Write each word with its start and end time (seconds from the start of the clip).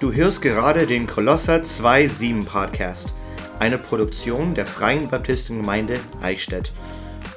Du 0.00 0.14
hörst 0.14 0.40
gerade 0.40 0.86
den 0.86 1.06
Kolosser 1.06 1.56
2.7 1.56 2.46
Podcast, 2.46 3.12
eine 3.58 3.76
Produktion 3.76 4.54
der 4.54 4.64
Freien 4.64 5.10
Baptistengemeinde 5.10 6.00
Eichstätt, 6.22 6.72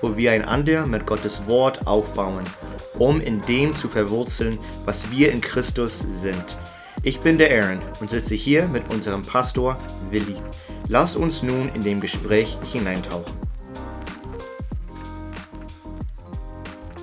wo 0.02 0.16
wir 0.16 0.32
einander 0.32 0.86
mit 0.86 1.06
Gottes 1.06 1.46
Wort 1.46 1.86
aufbauen, 1.86 2.46
um 2.98 3.20
in 3.20 3.42
dem 3.42 3.76
zu 3.76 3.90
verwurzeln, 3.90 4.60
was 4.86 5.12
wir 5.12 5.34
in 5.34 5.42
Christus 5.42 6.00
sind. 6.00 6.58
Ich 7.04 7.20
bin 7.20 7.38
der 7.38 7.52
Aaron 7.52 7.82
und 8.00 8.12
sitze 8.12 8.36
hier 8.36 8.70
mit 8.70 8.90
unserem 8.94 9.24
Pastor 9.24 9.78
Willi. 10.10 10.38
Lass 10.88 11.18
uns 11.18 11.44
nun 11.44 11.70
in 11.76 11.82
dem 11.82 12.00
Gespräch 12.00 12.58
hineintauchen. 12.72 13.34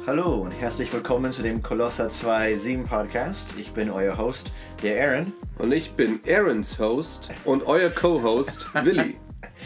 Hallo 0.07 0.37
und 0.37 0.53
herzlich 0.53 0.91
willkommen 0.91 1.33
zu 1.33 1.43
dem 1.43 1.63
Kolosser 1.63 2.09
2.7 2.09 2.87
Podcast. 2.87 3.51
Ich 3.59 3.73
bin 3.73 3.91
euer 3.91 4.17
Host, 4.17 4.53
der 4.83 5.07
Aaron. 5.07 5.35
Und 5.61 5.73
ich 5.73 5.93
bin 5.93 6.21
Aarons 6.29 6.79
Host 6.79 7.31
und 7.45 7.65
euer 7.67 7.91
Co-Host 7.91 8.67
Willi. 8.85 9.17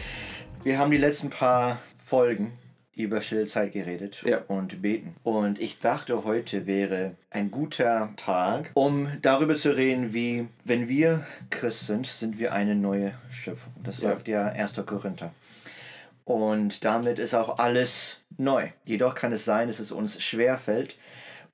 Wir 0.63 0.77
haben 0.79 0.91
die 0.91 0.97
letzten 0.97 1.29
paar 1.29 1.79
Folgen 2.03 2.53
über 2.95 3.21
Stillzeit 3.21 3.71
geredet 3.73 4.23
Ja. 4.25 4.39
und 4.47 4.81
beten. 4.81 5.15
Und 5.23 5.59
ich 5.59 5.79
dachte, 5.79 6.23
heute 6.23 6.65
wäre 6.65 7.15
ein 7.29 7.51
guter 7.51 8.09
Tag, 8.15 8.71
um 8.73 9.09
darüber 9.21 9.55
zu 9.55 9.75
reden, 9.75 10.13
wie, 10.13 10.47
wenn 10.63 10.87
wir 10.87 11.25
Christ 11.49 11.87
sind, 11.87 12.07
sind 12.07 12.39
wir 12.39 12.53
eine 12.53 12.75
neue 12.75 13.13
Schöpfung. 13.29 13.73
Das 13.83 14.01
Ja. 14.01 14.09
sagt 14.09 14.27
ja 14.27 14.47
1. 14.47 14.73
Korinther. 14.85 15.31
Und 16.23 16.83
damit 16.85 17.19
ist 17.19 17.35
auch 17.35 17.59
alles 17.59 18.21
neu. 18.37 18.69
Jedoch 18.85 19.13
kann 19.13 19.31
es 19.31 19.45
sein, 19.45 19.67
dass 19.67 19.79
es 19.79 19.91
uns 19.91 20.21
schwerfällt, 20.23 20.97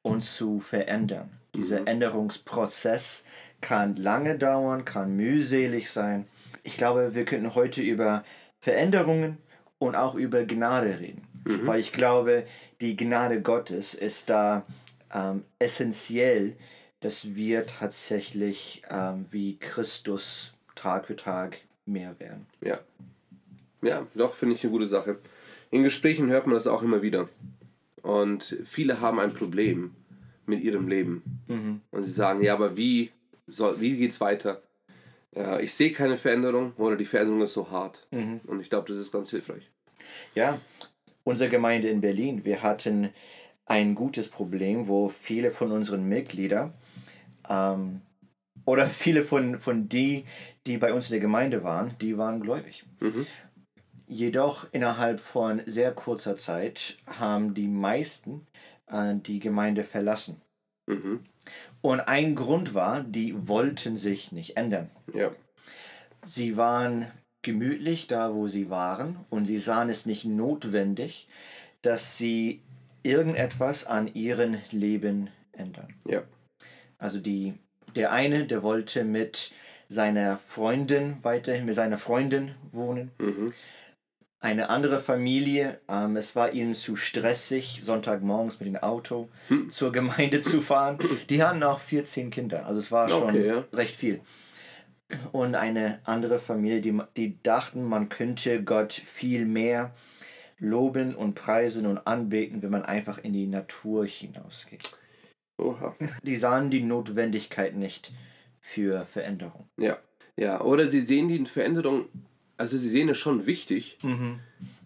uns 0.03 0.35
zu 0.35 0.59
verändern. 0.61 1.29
Dieser 1.55 1.85
Änderungsprozess 1.87 3.25
kann 3.61 3.95
lange 3.95 4.37
dauern, 4.37 4.85
kann 4.85 5.15
mühselig 5.15 5.89
sein. 5.89 6.27
Ich 6.63 6.77
glaube, 6.77 7.15
wir 7.15 7.25
könnten 7.25 7.55
heute 7.55 7.81
über 7.81 8.23
Veränderungen 8.59 9.37
und 9.79 9.95
auch 9.95 10.15
über 10.15 10.43
Gnade 10.43 10.99
reden. 10.99 11.27
Weil 11.43 11.79
ich 11.79 11.91
glaube, 11.91 12.45
die 12.81 12.95
Gnade 12.95 13.41
Gottes 13.41 13.95
ist 13.95 14.29
da 14.29 14.65
ähm, 15.13 15.43
essentiell, 15.57 16.55
dass 16.99 17.33
wir 17.35 17.65
tatsächlich 17.65 18.83
ähm, 18.89 19.25
wie 19.31 19.57
Christus 19.57 20.53
Tag 20.75 21.07
für 21.07 21.15
Tag 21.15 21.57
mehr 21.85 22.19
werden. 22.19 22.45
Ja. 22.61 22.79
Ja, 23.81 24.05
doch, 24.13 24.35
finde 24.35 24.55
ich 24.55 24.63
eine 24.63 24.71
gute 24.71 24.85
Sache. 24.85 25.17
In 25.71 25.83
Gesprächen 25.83 26.29
hört 26.29 26.45
man 26.45 26.53
das 26.53 26.67
auch 26.67 26.83
immer 26.83 27.01
wieder. 27.01 27.27
Und 28.03 28.57
viele 28.65 29.01
haben 29.01 29.19
ein 29.19 29.33
Problem 29.33 29.95
mit 30.45 30.61
ihrem 30.61 30.87
Leben. 30.87 31.23
Und 31.91 32.03
sie 32.03 32.11
sagen, 32.11 32.43
ja, 32.43 32.53
aber 32.53 32.77
wie, 32.77 33.11
soll, 33.51 33.79
wie 33.79 33.97
geht's 33.97 34.19
weiter? 34.21 34.61
Ja, 35.35 35.59
ich 35.59 35.73
sehe 35.73 35.91
keine 35.91 36.17
Veränderung 36.17 36.73
oder 36.77 36.95
die 36.95 37.05
Veränderung 37.05 37.41
ist 37.41 37.53
so 37.53 37.69
hart. 37.69 38.07
Und 38.47 38.59
ich 38.61 38.69
glaube, 38.69 38.87
das 38.89 38.97
ist 38.97 39.11
ganz 39.11 39.29
hilfreich. 39.29 39.69
Ja, 40.35 40.59
unsere 41.23 41.49
Gemeinde 41.49 41.89
in 41.89 42.01
Berlin, 42.01 42.43
wir 42.43 42.63
hatten 42.63 43.13
ein 43.65 43.95
gutes 43.95 44.27
Problem, 44.27 44.87
wo 44.87 45.07
viele 45.09 45.51
von 45.51 45.71
unseren 45.71 46.03
Mitgliedern 46.09 46.73
ähm, 47.47 48.01
oder 48.65 48.87
viele 48.87 49.23
von, 49.23 49.59
von 49.59 49.87
die, 49.87 50.25
die 50.65 50.77
bei 50.77 50.93
uns 50.93 51.07
in 51.07 51.11
der 51.11 51.19
Gemeinde 51.21 51.63
waren, 51.63 51.95
die 52.01 52.17
waren 52.17 52.41
gläubig. 52.41 52.83
Jedoch 54.07 54.67
innerhalb 54.73 55.21
von 55.21 55.61
sehr 55.65 55.93
kurzer 55.93 56.35
Zeit 56.35 56.97
haben 57.07 57.53
die 57.53 57.67
meisten 57.67 58.45
äh, 58.87 59.15
die 59.15 59.39
Gemeinde 59.39 59.85
verlassen. 59.85 60.41
Mhm. 60.87 61.21
Und 61.81 62.01
ein 62.01 62.35
Grund 62.35 62.73
war, 62.73 63.01
die 63.01 63.47
wollten 63.47 63.97
sich 63.97 64.31
nicht 64.31 64.57
ändern. 64.57 64.89
Ja. 65.13 65.31
Sie 66.23 66.57
waren 66.57 67.07
gemütlich 67.41 68.07
da, 68.07 68.35
wo 68.35 68.47
sie 68.47 68.69
waren, 68.69 69.25
und 69.29 69.45
sie 69.45 69.57
sahen 69.57 69.89
es 69.89 70.05
nicht 70.05 70.25
notwendig, 70.25 71.27
dass 71.81 72.17
sie 72.17 72.61
irgendetwas 73.03 73.85
an 73.85 74.13
ihrem 74.13 74.57
Leben 74.69 75.31
ändern. 75.53 75.95
Ja. 76.05 76.21
Also 76.99 77.19
die, 77.19 77.55
der 77.95 78.11
eine, 78.11 78.45
der 78.45 78.61
wollte 78.61 79.03
mit 79.03 79.53
seiner 79.91 80.37
Freundin 80.37 81.17
weiterhin 81.21 81.65
mit 81.65 81.75
seiner 81.75 81.97
Freundin 81.97 82.55
wohnen. 82.71 83.11
Mhm. 83.17 83.53
Eine 84.41 84.69
andere 84.69 84.99
Familie, 84.99 85.79
ähm, 85.87 86.17
es 86.17 86.35
war 86.35 86.51
ihnen 86.51 86.73
zu 86.73 86.95
stressig, 86.95 87.81
Sonntagmorgens 87.83 88.59
mit 88.59 88.67
dem 88.67 88.75
Auto 88.75 89.29
zur 89.69 89.91
Gemeinde 89.91 90.41
zu 90.41 90.61
fahren. 90.61 90.97
Die 91.29 91.43
hatten 91.43 91.61
auch 91.61 91.79
14 91.79 92.31
Kinder, 92.31 92.65
also 92.65 92.79
es 92.79 92.91
war 92.91 93.07
schon 93.07 93.29
Okay, 93.29 93.47
ja. 93.47 93.63
recht 93.71 93.95
viel. 93.95 94.19
Und 95.31 95.53
eine 95.53 95.99
andere 96.05 96.39
Familie, 96.39 96.81
die, 96.81 96.97
die 97.17 97.41
dachten, 97.43 97.83
man 97.83 98.09
könnte 98.09 98.63
Gott 98.63 98.93
viel 98.93 99.45
mehr 99.45 99.93
loben 100.57 101.13
und 101.15 101.35
preisen 101.35 101.85
und 101.85 101.99
anbeten, 102.07 102.63
wenn 102.63 102.71
man 102.71 102.83
einfach 102.83 103.19
in 103.19 103.33
die 103.33 103.47
Natur 103.47 104.05
hinausgeht. 104.05 104.97
Oha. 105.59 105.95
Die 106.23 106.37
sahen 106.37 106.71
die 106.71 106.81
Notwendigkeit 106.81 107.75
nicht 107.75 108.11
für 108.59 109.05
Veränderung. 109.11 109.67
Ja. 109.77 109.97
Ja, 110.37 110.61
oder 110.61 110.87
sie 110.87 111.01
sehen 111.01 111.27
die 111.27 111.45
Veränderung, 111.45 112.05
also 112.61 112.77
sie 112.77 112.89
sehen 112.89 113.09
es 113.09 113.17
schon 113.17 113.45
wichtig, 113.47 113.97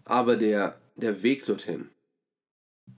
aber 0.06 0.36
der, 0.36 0.78
der 0.96 1.22
Weg 1.22 1.44
dorthin, 1.44 1.90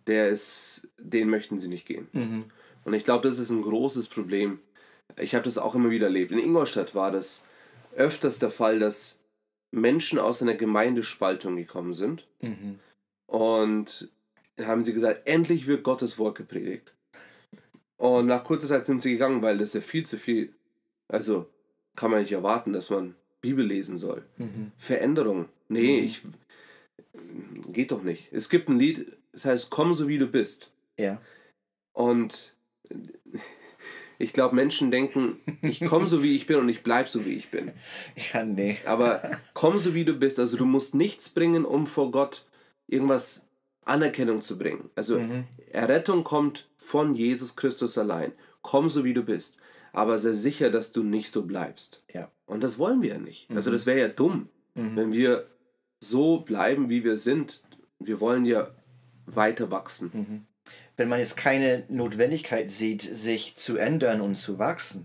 der 0.06 0.28
ist, 0.28 0.88
den 0.98 1.28
möchten 1.28 1.58
sie 1.58 1.66
nicht 1.68 1.84
gehen. 1.86 2.06
Mhm. 2.12 2.44
Und 2.84 2.94
ich 2.94 3.02
glaube, 3.04 3.26
das 3.26 3.38
ist 3.40 3.50
ein 3.50 3.62
großes 3.62 4.06
Problem. 4.06 4.60
Ich 5.16 5.34
habe 5.34 5.44
das 5.44 5.58
auch 5.58 5.74
immer 5.74 5.90
wieder 5.90 6.06
erlebt. 6.06 6.30
In 6.30 6.38
Ingolstadt 6.38 6.94
war 6.94 7.10
das 7.10 7.44
öfters 7.96 8.38
der 8.38 8.52
Fall, 8.52 8.78
dass 8.78 9.20
Menschen 9.72 10.18
aus 10.20 10.42
einer 10.42 10.54
Gemeindespaltung 10.54 11.56
gekommen 11.56 11.92
sind 11.94 12.26
Mhm. 12.40 12.78
und 13.26 14.08
haben 14.60 14.84
sie 14.84 14.92
gesagt, 14.94 15.22
endlich 15.26 15.66
wird 15.66 15.82
Gottes 15.82 16.18
Wort 16.18 16.36
gepredigt. 16.36 16.92
Und 17.96 18.26
nach 18.26 18.44
kurzer 18.44 18.68
Zeit 18.68 18.86
sind 18.86 19.00
sie 19.00 19.10
gegangen, 19.12 19.42
weil 19.42 19.58
das 19.58 19.74
ja 19.74 19.80
viel 19.80 20.06
zu 20.06 20.18
viel, 20.18 20.52
also 21.08 21.46
kann 21.96 22.12
man 22.12 22.20
nicht 22.20 22.32
erwarten, 22.32 22.72
dass 22.72 22.90
man 22.90 23.16
Bibel 23.40 23.64
lesen 23.64 23.98
soll. 23.98 24.24
Mhm. 24.36 24.72
Veränderung. 24.76 25.48
Nee, 25.68 26.00
ich 26.00 26.22
geht 27.72 27.92
doch 27.92 28.02
nicht. 28.02 28.28
Es 28.32 28.48
gibt 28.48 28.68
ein 28.68 28.78
Lied, 28.78 29.12
das 29.32 29.44
heißt 29.44 29.70
Komm 29.70 29.94
so 29.94 30.08
wie 30.08 30.18
du 30.18 30.26
bist. 30.26 30.70
Ja. 30.96 31.20
Und 31.92 32.54
ich 34.18 34.32
glaube, 34.32 34.54
Menschen 34.54 34.90
denken, 34.90 35.40
ich 35.62 35.84
komme 35.84 36.06
so 36.06 36.22
wie 36.22 36.34
ich 36.34 36.46
bin 36.46 36.56
und 36.56 36.68
ich 36.68 36.82
bleibe 36.82 37.08
so 37.08 37.24
wie 37.24 37.34
ich 37.34 37.50
bin. 37.50 37.72
Ja, 38.32 38.44
nee. 38.44 38.78
Aber 38.84 39.30
komm 39.54 39.78
so 39.78 39.94
wie 39.94 40.04
du 40.04 40.14
bist. 40.14 40.38
Also 40.38 40.56
du 40.56 40.64
musst 40.64 40.94
nichts 40.94 41.28
bringen, 41.28 41.64
um 41.64 41.86
vor 41.86 42.10
Gott 42.10 42.46
irgendwas 42.88 43.48
Anerkennung 43.84 44.42
zu 44.42 44.58
bringen. 44.58 44.90
Also 44.96 45.20
Errettung 45.72 46.24
kommt 46.24 46.68
von 46.76 47.14
Jesus 47.14 47.56
Christus 47.56 47.96
allein. 47.96 48.32
Komm 48.60 48.88
so 48.88 49.04
wie 49.04 49.14
du 49.14 49.22
bist. 49.22 49.58
Aber 49.92 50.18
sei 50.18 50.32
sicher, 50.32 50.70
dass 50.70 50.92
du 50.92 51.02
nicht 51.02 51.32
so 51.32 51.44
bleibst. 51.44 52.02
Ja. 52.12 52.30
Und 52.46 52.62
das 52.62 52.78
wollen 52.78 53.02
wir 53.02 53.10
ja 53.10 53.18
nicht. 53.18 53.50
Also 53.50 53.70
das 53.70 53.86
wäre 53.86 54.00
ja 54.00 54.08
dumm, 54.08 54.48
wenn 54.74 55.12
wir 55.12 55.48
so 56.00 56.38
bleiben, 56.40 56.88
wie 56.88 57.04
wir 57.04 57.16
sind. 57.16 57.62
Wir 57.98 58.20
wollen 58.20 58.44
ja 58.44 58.68
weiter 59.26 59.70
wachsen. 59.70 60.46
Wenn 60.96 61.08
man 61.08 61.18
jetzt 61.18 61.36
keine 61.36 61.84
Notwendigkeit 61.88 62.70
sieht, 62.70 63.02
sich 63.02 63.56
zu 63.56 63.76
ändern 63.76 64.20
und 64.20 64.36
zu 64.36 64.58
wachsen, 64.58 65.04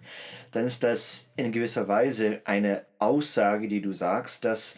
dann 0.51 0.65
ist 0.65 0.83
das 0.83 1.31
in 1.35 1.51
gewisser 1.51 1.87
Weise 1.87 2.41
eine 2.45 2.85
Aussage, 2.99 3.67
die 3.67 3.81
du 3.81 3.93
sagst, 3.93 4.45
dass, 4.45 4.75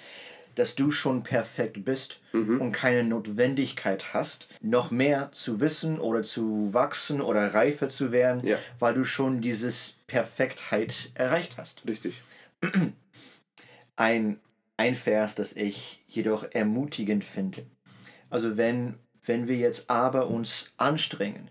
dass 0.55 0.75
du 0.75 0.89
schon 0.91 1.23
perfekt 1.23 1.83
bist 1.85 2.21
und 2.33 2.71
keine 2.71 3.03
Notwendigkeit 3.03 4.13
hast, 4.13 4.47
noch 4.61 4.89
mehr 4.91 5.31
zu 5.31 5.59
wissen 5.59 5.99
oder 5.99 6.23
zu 6.23 6.73
wachsen 6.73 7.21
oder 7.21 7.53
reifer 7.53 7.89
zu 7.89 8.11
werden, 8.11 8.45
Ja. 8.45 8.57
weil 8.79 8.93
du 8.93 9.03
schon 9.03 9.41
dieses 9.41 9.95
Perfektheit 10.07 11.11
erreicht 11.15 11.57
hast. 11.57 11.85
Richtig. 11.87 12.21
ein, 13.95 14.39
ein 14.77 14.95
Vers, 14.95 15.35
das 15.35 15.53
ich 15.53 16.03
jedoch 16.07 16.45
ermutigend 16.51 17.23
finde. 17.23 17.65
Also 18.29 18.57
wenn, 18.57 18.95
wenn 19.25 19.47
wir 19.47 19.55
jetzt 19.57 19.89
aber 19.89 20.27
uns 20.27 20.71
anstrengen, 20.77 21.49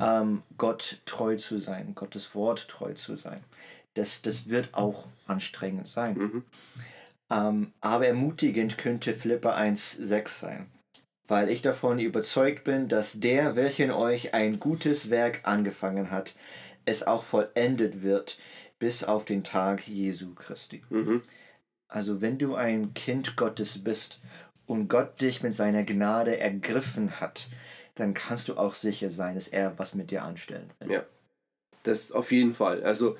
ähm, 0.00 0.42
Gott 0.56 1.00
treu 1.06 1.36
zu 1.36 1.58
sein, 1.58 1.94
Gottes 1.94 2.34
Wort 2.34 2.68
treu 2.68 2.94
zu 2.94 3.16
sein, 3.16 3.42
das, 3.94 4.22
das 4.22 4.48
wird 4.48 4.70
auch 4.72 5.06
anstrengend 5.26 5.86
sein. 5.88 6.42
Ähm, 7.34 7.72
aber 7.80 8.06
ermutigend 8.06 8.78
könnte 8.78 9.12
Philippa 9.12 9.56
1,6 9.56 10.28
sein. 10.28 10.66
Weil 11.26 11.48
ich 11.48 11.62
davon 11.62 11.98
überzeugt 11.98 12.64
bin, 12.64 12.88
dass 12.88 13.18
der, 13.18 13.56
welcher 13.56 13.84
in 13.84 13.90
euch 13.90 14.34
ein 14.34 14.60
gutes 14.60 15.10
Werk 15.10 15.40
angefangen 15.44 16.10
hat, 16.10 16.34
es 16.84 17.02
auch 17.02 17.24
vollendet 17.24 18.02
wird 18.02 18.38
bis 18.78 19.04
auf 19.04 19.24
den 19.24 19.42
Tag 19.42 19.88
Jesu 19.88 20.34
Christi. 20.34 20.82
Mhm. 20.90 21.22
Also 21.88 22.20
wenn 22.20 22.38
du 22.38 22.54
ein 22.54 22.92
Kind 22.94 23.36
Gottes 23.36 23.82
bist 23.82 24.20
und 24.66 24.88
Gott 24.88 25.20
dich 25.20 25.42
mit 25.42 25.54
seiner 25.54 25.84
Gnade 25.84 26.38
ergriffen 26.38 27.20
hat, 27.20 27.48
dann 27.94 28.14
kannst 28.14 28.48
du 28.48 28.56
auch 28.56 28.74
sicher 28.74 29.10
sein, 29.10 29.34
dass 29.36 29.48
er 29.48 29.78
was 29.78 29.94
mit 29.94 30.10
dir 30.10 30.24
anstellen 30.24 30.70
will. 30.78 30.92
Ja. 30.92 31.04
Das 31.84 32.12
auf 32.12 32.32
jeden 32.32 32.54
Fall. 32.54 32.82
Also 32.82 33.16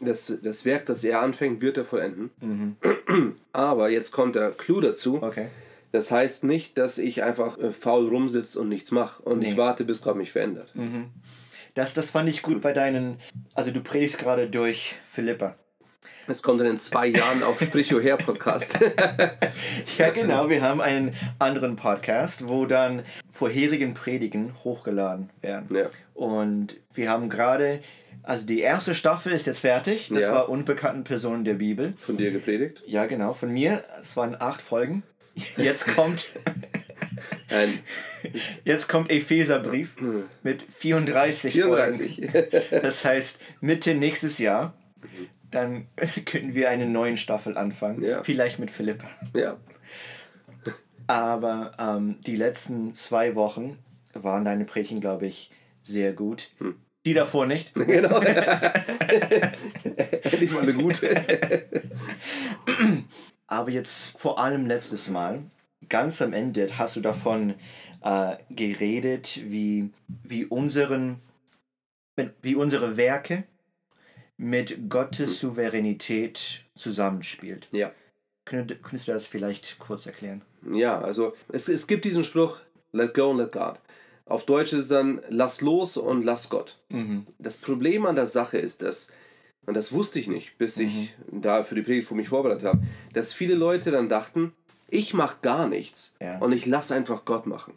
das, 0.00 0.32
das 0.42 0.64
Werk, 0.64 0.86
das 0.86 1.04
er 1.04 1.20
anfängt, 1.20 1.60
wird 1.60 1.76
er 1.76 1.84
vollenden. 1.84 2.30
Mhm. 2.40 3.36
Aber 3.52 3.90
jetzt 3.90 4.12
kommt 4.12 4.36
der 4.36 4.52
Clou 4.52 4.80
dazu. 4.80 5.22
Okay. 5.22 5.48
Das 5.90 6.10
heißt 6.10 6.44
nicht, 6.44 6.78
dass 6.78 6.98
ich 6.98 7.22
einfach 7.22 7.58
äh, 7.58 7.70
faul 7.70 8.08
rumsitze 8.08 8.58
und 8.60 8.68
nichts 8.68 8.92
mache 8.92 9.22
und 9.22 9.40
nee. 9.40 9.50
ich 9.50 9.56
warte, 9.56 9.84
bis 9.84 10.02
Gott 10.02 10.16
mich 10.16 10.32
verändert. 10.32 10.74
Mhm. 10.74 11.10
Das, 11.74 11.94
das 11.94 12.10
fand 12.10 12.28
ich 12.28 12.42
gut 12.42 12.60
bei 12.60 12.72
deinen, 12.72 13.18
also 13.54 13.70
du 13.70 13.80
predigst 13.80 14.18
gerade 14.18 14.48
durch 14.48 14.96
Philippa. 15.08 15.56
Es 16.28 16.42
kommt 16.42 16.60
dann 16.60 16.68
in 16.68 16.78
zwei 16.78 17.08
Jahren 17.08 17.42
auf 17.42 17.60
Sprich 17.60 17.90
her 17.90 18.16
Podcast. 18.16 18.78
ja, 19.98 20.10
genau. 20.10 20.48
Wir 20.48 20.62
haben 20.62 20.80
einen 20.80 21.14
anderen 21.38 21.76
Podcast, 21.76 22.46
wo 22.46 22.64
dann 22.64 23.02
vorherigen 23.30 23.94
Predigen 23.94 24.52
hochgeladen 24.62 25.30
werden. 25.40 25.76
Ja. 25.76 25.90
Und 26.14 26.76
wir 26.94 27.10
haben 27.10 27.28
gerade, 27.28 27.80
also 28.22 28.46
die 28.46 28.60
erste 28.60 28.94
Staffel 28.94 29.32
ist 29.32 29.46
jetzt 29.46 29.60
fertig. 29.60 30.08
Das 30.10 30.22
ja. 30.22 30.32
war 30.32 30.48
unbekannten 30.48 31.04
Personen 31.04 31.44
der 31.44 31.54
Bibel. 31.54 31.94
Von 31.98 32.16
dir 32.16 32.30
gepredigt? 32.30 32.82
Ja, 32.86 33.06
genau. 33.06 33.32
Von 33.32 33.52
mir. 33.52 33.84
Es 34.00 34.16
waren 34.16 34.36
acht 34.38 34.62
Folgen. 34.62 35.02
Jetzt 35.56 35.86
kommt. 35.94 36.30
Ein 37.48 37.80
Jetzt 38.64 38.88
kommt 38.88 39.10
Epheserbrief 39.10 39.96
hm. 39.98 40.24
mit 40.42 40.62
34, 40.62 41.52
34. 41.52 42.30
Folgen. 42.30 42.48
Das 42.82 43.04
heißt, 43.04 43.38
Mitte 43.60 43.94
nächstes 43.94 44.38
Jahr 44.38 44.74
dann 45.52 45.86
könnten 46.24 46.54
wir 46.54 46.68
eine 46.68 46.86
neue 46.86 47.16
Staffel 47.16 47.56
anfangen. 47.56 48.02
Ja. 48.02 48.22
Vielleicht 48.22 48.58
mit 48.58 48.70
Philippa. 48.70 49.08
Ja. 49.34 49.56
Aber 51.06 51.72
ähm, 51.78 52.20
die 52.26 52.36
letzten 52.36 52.94
zwei 52.94 53.34
Wochen 53.34 53.78
waren 54.14 54.44
deine 54.44 54.64
Predigten, 54.64 55.00
glaube 55.00 55.26
ich, 55.26 55.50
sehr 55.82 56.12
gut. 56.12 56.50
Hm. 56.58 56.76
Die 57.04 57.14
davor 57.14 57.46
nicht. 57.46 57.72
Genau. 57.86 58.20
Endlich 60.22 60.52
mal 60.52 60.62
eine 60.62 60.74
gute. 60.74 61.66
Aber 63.46 63.70
jetzt 63.70 64.18
vor 64.18 64.38
allem 64.38 64.66
letztes 64.66 65.08
Mal, 65.08 65.42
ganz 65.88 66.22
am 66.22 66.32
Ende, 66.32 66.78
hast 66.78 66.96
du 66.96 67.00
davon 67.00 67.54
äh, 68.02 68.36
geredet, 68.50 69.40
wie, 69.44 69.90
wie, 70.22 70.44
unseren, 70.44 71.20
wie 72.40 72.54
unsere 72.54 72.96
Werke 72.96 73.44
mit 74.36 74.88
Gottes 74.88 75.38
Souveränität 75.38 76.64
zusammenspielt. 76.74 77.68
Ja. 77.72 77.92
Könntest 78.44 79.06
du 79.06 79.12
das 79.12 79.26
vielleicht 79.26 79.78
kurz 79.78 80.06
erklären? 80.06 80.42
Ja, 80.72 81.00
also 81.00 81.34
es, 81.48 81.68
es 81.68 81.86
gibt 81.86 82.04
diesen 82.04 82.24
Spruch, 82.24 82.58
let 82.92 83.14
go 83.14 83.30
and 83.30 83.38
let 83.38 83.52
God. 83.52 83.78
Auf 84.26 84.44
Deutsch 84.44 84.72
ist 84.72 84.80
es 84.80 84.88
dann, 84.88 85.20
lass 85.28 85.60
los 85.60 85.96
und 85.96 86.24
lass 86.24 86.48
Gott. 86.48 86.78
Mhm. 86.88 87.24
Das 87.38 87.58
Problem 87.58 88.06
an 88.06 88.16
der 88.16 88.26
Sache 88.26 88.58
ist, 88.58 88.82
dass, 88.82 89.12
und 89.66 89.74
das 89.74 89.92
wusste 89.92 90.18
ich 90.20 90.28
nicht, 90.28 90.56
bis 90.58 90.76
mhm. 90.76 90.86
ich 90.86 91.14
da 91.30 91.64
für 91.64 91.74
die 91.74 91.82
Predigt 91.82 92.08
für 92.08 92.14
mich 92.14 92.28
vorbereitet 92.28 92.64
habe, 92.64 92.82
dass 93.12 93.32
viele 93.32 93.54
Leute 93.54 93.90
dann 93.90 94.08
dachten, 94.08 94.52
ich 94.88 95.14
mache 95.14 95.38
gar 95.42 95.68
nichts 95.68 96.16
ja. 96.20 96.38
und 96.38 96.52
ich 96.52 96.66
lasse 96.66 96.94
einfach 96.94 97.24
Gott 97.24 97.46
machen. 97.46 97.74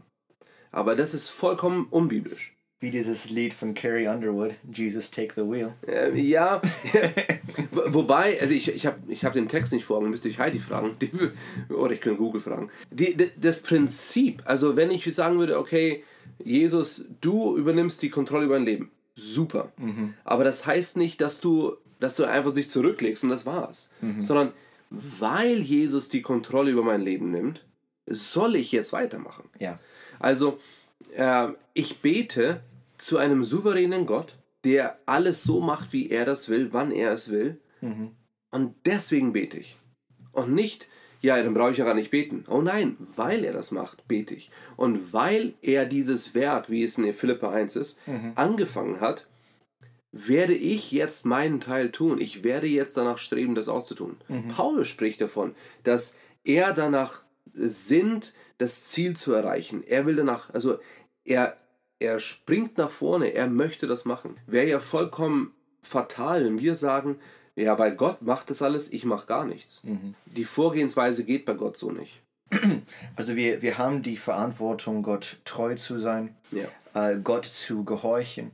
Aber 0.72 0.96
das 0.96 1.14
ist 1.14 1.30
vollkommen 1.30 1.88
unbiblisch 1.90 2.56
wie 2.86 2.92
dieses 2.92 3.30
Lied 3.30 3.54
von 3.54 3.74
Carrie 3.74 4.08
Underwood, 4.08 4.54
Jesus 4.72 5.10
Take 5.10 5.34
the 5.34 5.42
Wheel. 5.42 5.74
Äh, 5.88 6.16
ja, 6.20 6.62
wobei, 7.72 8.40
also 8.40 8.54
ich, 8.54 8.68
ich 8.68 8.86
habe 8.86 9.00
ich 9.08 9.24
hab 9.24 9.34
den 9.34 9.48
Text 9.48 9.74
nicht 9.74 9.86
vor 9.86 9.98
Augen, 9.98 10.10
müsste 10.10 10.30
ich 10.30 10.40
Heidi 10.40 10.60
fragen. 10.60 10.96
Die, 11.02 11.10
oder 11.74 11.94
ich 11.94 12.02
könnte 12.02 12.20
Google 12.20 12.42
fragen. 12.42 12.70
Die, 12.92 13.16
die, 13.16 13.32
das 13.38 13.62
Prinzip, 13.62 14.44
also 14.46 14.76
wenn 14.76 14.92
ich 14.92 15.06
sagen 15.16 15.40
würde, 15.40 15.58
okay, 15.58 16.04
Jesus, 16.44 17.06
du 17.22 17.58
übernimmst 17.58 18.02
die 18.02 18.10
Kontrolle 18.10 18.46
über 18.46 18.56
dein 18.56 18.66
Leben. 18.66 18.92
Super. 19.16 19.72
Mhm. 19.78 20.14
Aber 20.24 20.44
das 20.44 20.66
heißt 20.66 20.98
nicht, 20.98 21.22
dass 21.22 21.42
du, 21.42 21.78
dass 22.00 22.16
du 22.16 22.26
einfach 22.26 22.54
sich 22.54 22.70
zurücklegst 22.70 23.24
und 23.24 23.30
das 23.30 23.46
war's. 23.46 23.92
Mhm. 24.02 24.22
Sondern 24.22 24.54
weil 24.90 25.60
Jesus 25.60 26.10
die 26.10 26.22
Kontrolle 26.22 26.72
über 26.72 26.84
mein 26.84 27.02
Leben 27.02 27.32
nimmt, 27.32 27.66
soll 28.06 28.56
ich 28.56 28.72
jetzt 28.72 28.94
weitermachen. 28.94 29.50
Ja. 29.60 29.80
Also, 30.20 30.60
äh, 31.16 31.50
ich 31.74 32.00
bete 32.02 32.62
zu 32.98 33.18
einem 33.18 33.44
souveränen 33.44 34.06
Gott, 34.06 34.36
der 34.64 35.00
alles 35.06 35.44
so 35.44 35.62
macht, 35.62 35.94
wie 35.94 36.10
er 36.10 36.26
das 36.26 36.50
will, 36.50 36.70
wann 36.72 36.92
er 36.92 37.14
es 37.14 37.30
will. 37.30 37.60
Mhm. 37.82 38.12
Und 38.52 38.76
deswegen 38.86 39.34
bete 39.34 39.58
ich. 39.58 39.78
Und 40.32 40.54
nicht, 40.54 40.88
ja, 41.26 41.42
dann 41.42 41.56
brauche 41.56 41.72
ich 41.72 41.80
ja 41.80 41.86
gar 41.86 41.96
nicht 41.96 42.12
beten. 42.12 42.46
Oh 42.48 42.62
nein, 42.62 42.98
weil 43.16 43.44
er 43.44 43.52
das 43.52 43.72
macht, 43.72 44.08
bete 44.08 44.36
ich. 44.36 44.52
Und 44.76 45.12
weil 45.12 45.56
er 45.64 45.88
dieses 45.88 46.36
Werk, 46.36 46.70
wie 46.70 46.84
es 46.84 47.00
in 47.00 47.14
Philippa 47.16 47.50
1 47.50 47.76
ist, 47.78 48.00
mhm. 48.08 48.34
angefangen 48.36 49.02
hat, 49.02 49.26
werde 50.12 50.54
ich 50.54 50.92
jetzt 50.92 51.26
meinen 51.26 51.60
Teil 51.60 51.90
tun. 51.90 52.22
Ich 52.22 52.44
werde 52.44 52.68
jetzt 52.68 52.96
danach 52.96 53.18
streben, 53.18 53.56
das 53.56 53.70
auszutun. 53.70 54.18
Mhm. 54.28 54.50
Paulus 54.50 54.88
spricht 54.88 55.20
davon, 55.20 55.56
dass 55.84 56.16
er 56.44 56.74
danach 56.74 57.24
sinnt, 57.56 58.36
das 58.60 58.90
Ziel 58.90 59.16
zu 59.16 59.34
erreichen. 59.34 59.84
Er 59.84 60.06
will 60.06 60.16
danach, 60.16 60.54
also 60.54 60.78
er, 61.24 61.58
er 61.98 62.20
springt 62.20 62.78
nach 62.78 62.92
vorne, 62.92 63.34
er 63.34 63.48
möchte 63.48 63.88
das 63.88 64.06
machen. 64.06 64.38
Wäre 64.46 64.68
ja 64.68 64.80
vollkommen 64.80 65.54
fatal, 65.82 66.46
wenn 66.46 66.60
wir 66.60 66.76
sagen, 66.76 67.18
ja, 67.56 67.78
weil 67.80 67.96
Gott 67.96 68.22
macht 68.22 68.50
das 68.50 68.62
alles, 68.62 68.92
ich 68.92 69.06
mache 69.06 69.28
gar 69.28 69.46
nichts. 69.46 69.84
Mhm. 69.84 70.16
Die 70.26 70.44
Vorgehensweise 70.44 71.24
geht 71.24 71.46
bei 71.46 71.54
Gott 71.54 71.78
so 71.78 71.92
nicht. 71.92 72.22
Also 73.16 73.36
wir, 73.36 73.62
wir 73.62 73.78
haben 73.78 74.04
die 74.04 74.18
Verantwortung, 74.18 75.02
Gott 75.02 75.38
treu 75.46 75.76
zu 75.76 76.00
sein, 76.00 76.36
ja. 76.52 76.66
äh, 76.94 77.18
Gott 77.18 77.46
zu 77.46 77.86
gehorchen. 77.86 78.52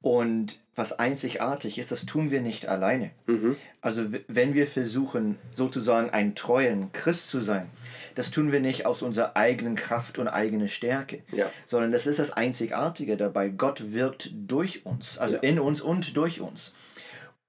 Und 0.00 0.58
was 0.74 0.98
einzigartig 0.98 1.78
ist, 1.78 1.92
das 1.92 2.06
tun 2.06 2.30
wir 2.30 2.40
nicht 2.40 2.66
alleine. 2.66 3.10
Mhm. 3.26 3.56
Also 3.80 4.06
wenn 4.26 4.54
wir 4.54 4.66
versuchen, 4.66 5.38
sozusagen 5.54 6.10
ein 6.10 6.34
treuen 6.34 6.92
Christ 6.92 7.28
zu 7.28 7.40
sein, 7.40 7.70
das 8.14 8.30
tun 8.30 8.52
wir 8.52 8.60
nicht 8.60 8.84
aus 8.84 9.02
unserer 9.02 9.36
eigenen 9.36 9.76
Kraft 9.76 10.18
und 10.18 10.28
eigener 10.28 10.68
Stärke, 10.68 11.22
ja. 11.30 11.50
sondern 11.66 11.92
das 11.92 12.06
ist 12.06 12.18
das 12.18 12.32
Einzigartige 12.32 13.16
dabei. 13.16 13.48
Gott 13.48 13.92
wirkt 13.92 14.30
durch 14.34 14.84
uns, 14.84 15.18
also 15.18 15.36
ja. 15.36 15.40
in 15.40 15.60
uns 15.60 15.80
und 15.80 16.16
durch 16.16 16.40
uns. 16.40 16.74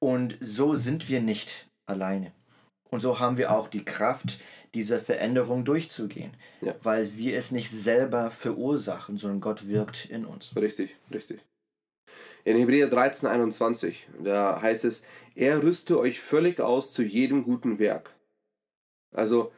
Und 0.04 0.38
so 0.40 0.76
sind 0.76 1.10
wir 1.10 1.22
nicht 1.22 1.68
alleine. 1.86 2.34
Und 2.90 3.02
so 3.02 3.20
haben 3.20 3.38
wir 3.38 3.52
auch 3.52 3.68
die 3.68 3.86
Kraft, 3.86 4.40
diese 4.74 5.00
Veränderung 5.00 5.66
durchzugehen, 5.66 6.36
ja. 6.62 6.76
weil 6.84 7.16
wir 7.16 7.38
es 7.38 7.52
nicht 7.52 7.70
selber 7.70 8.32
verursachen, 8.32 9.18
sondern 9.18 9.42
Gott 9.42 9.68
wirkt 9.68 10.06
in 10.06 10.26
uns. 10.26 10.56
Richtig, 10.56 10.96
richtig. 11.12 11.42
In 12.44 12.58
Hebräer 12.58 12.90
13, 12.90 13.30
21, 13.30 14.08
da 14.24 14.62
heißt 14.62 14.86
es, 14.86 15.06
er 15.36 15.64
rüste 15.64 15.98
euch 15.98 16.20
völlig 16.20 16.60
aus 16.60 16.94
zu 16.94 17.04
jedem 17.04 17.44
guten 17.44 17.80
Werk. 17.80 18.14
Also 19.16 19.52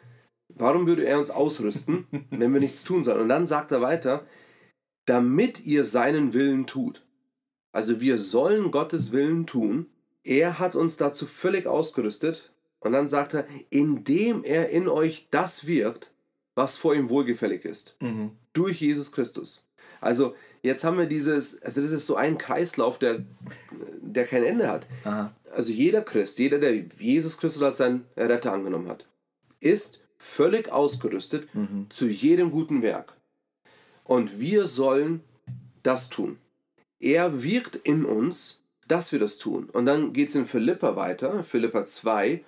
Warum 0.53 0.87
würde 0.87 1.05
er 1.05 1.17
uns 1.17 1.31
ausrüsten, 1.31 2.07
wenn 2.29 2.53
wir 2.53 2.59
nichts 2.59 2.83
tun 2.83 3.03
sollen? 3.03 3.21
Und 3.21 3.29
dann 3.29 3.47
sagt 3.47 3.71
er 3.71 3.81
weiter, 3.81 4.25
damit 5.05 5.65
ihr 5.65 5.83
seinen 5.83 6.33
Willen 6.33 6.67
tut. 6.67 7.05
Also 7.73 7.99
wir 7.99 8.17
sollen 8.17 8.71
Gottes 8.71 9.11
Willen 9.11 9.45
tun. 9.45 9.87
Er 10.25 10.59
hat 10.59 10.75
uns 10.75 10.97
dazu 10.97 11.25
völlig 11.25 11.67
ausgerüstet. 11.67 12.51
Und 12.79 12.91
dann 12.91 13.07
sagt 13.07 13.33
er, 13.33 13.47
indem 13.69 14.43
er 14.43 14.69
in 14.69 14.87
euch 14.89 15.27
das 15.31 15.65
wirkt, 15.65 16.11
was 16.55 16.77
vor 16.77 16.93
ihm 16.93 17.09
wohlgefällig 17.09 17.65
ist. 17.65 17.95
Mhm. 17.99 18.31
Durch 18.53 18.81
Jesus 18.81 19.11
Christus. 19.11 19.67
Also 20.01 20.35
jetzt 20.61 20.83
haben 20.83 20.97
wir 20.97 21.05
dieses, 21.05 21.61
also 21.63 21.81
das 21.81 21.91
ist 21.91 22.05
so 22.05 22.15
ein 22.15 22.37
Kreislauf, 22.37 22.99
der, 22.99 23.23
der 24.01 24.25
kein 24.25 24.43
Ende 24.43 24.67
hat. 24.67 24.85
Aha. 25.03 25.33
Also 25.51 25.71
jeder 25.71 26.01
Christ, 26.01 26.37
jeder, 26.37 26.59
der 26.59 26.75
Jesus 26.99 27.37
Christus 27.37 27.63
als 27.63 27.77
seinen 27.77 28.05
Retter 28.17 28.53
angenommen 28.53 28.87
hat, 28.87 29.05
ist 29.59 29.99
völlig 30.17 30.71
ausgerüstet 30.71 31.53
mhm. 31.55 31.87
zu 31.89 32.07
jedem 32.07 32.51
guten 32.51 32.81
Werk. 32.81 33.13
Und 34.03 34.39
wir 34.39 34.67
sollen 34.67 35.21
das 35.81 36.09
tun. 36.09 36.37
Er 36.99 37.43
wirkt 37.43 37.75
in 37.77 38.05
uns, 38.05 38.59
dass 38.87 39.11
wir 39.11 39.19
das 39.19 39.37
tun. 39.37 39.69
Und 39.71 39.85
dann 39.85 40.13
geht 40.13 40.29
es 40.29 40.35
in 40.35 40.45
Philippa 40.45 40.95
weiter, 40.95 41.43
Philippa 41.43 41.85
2, 41.85 42.43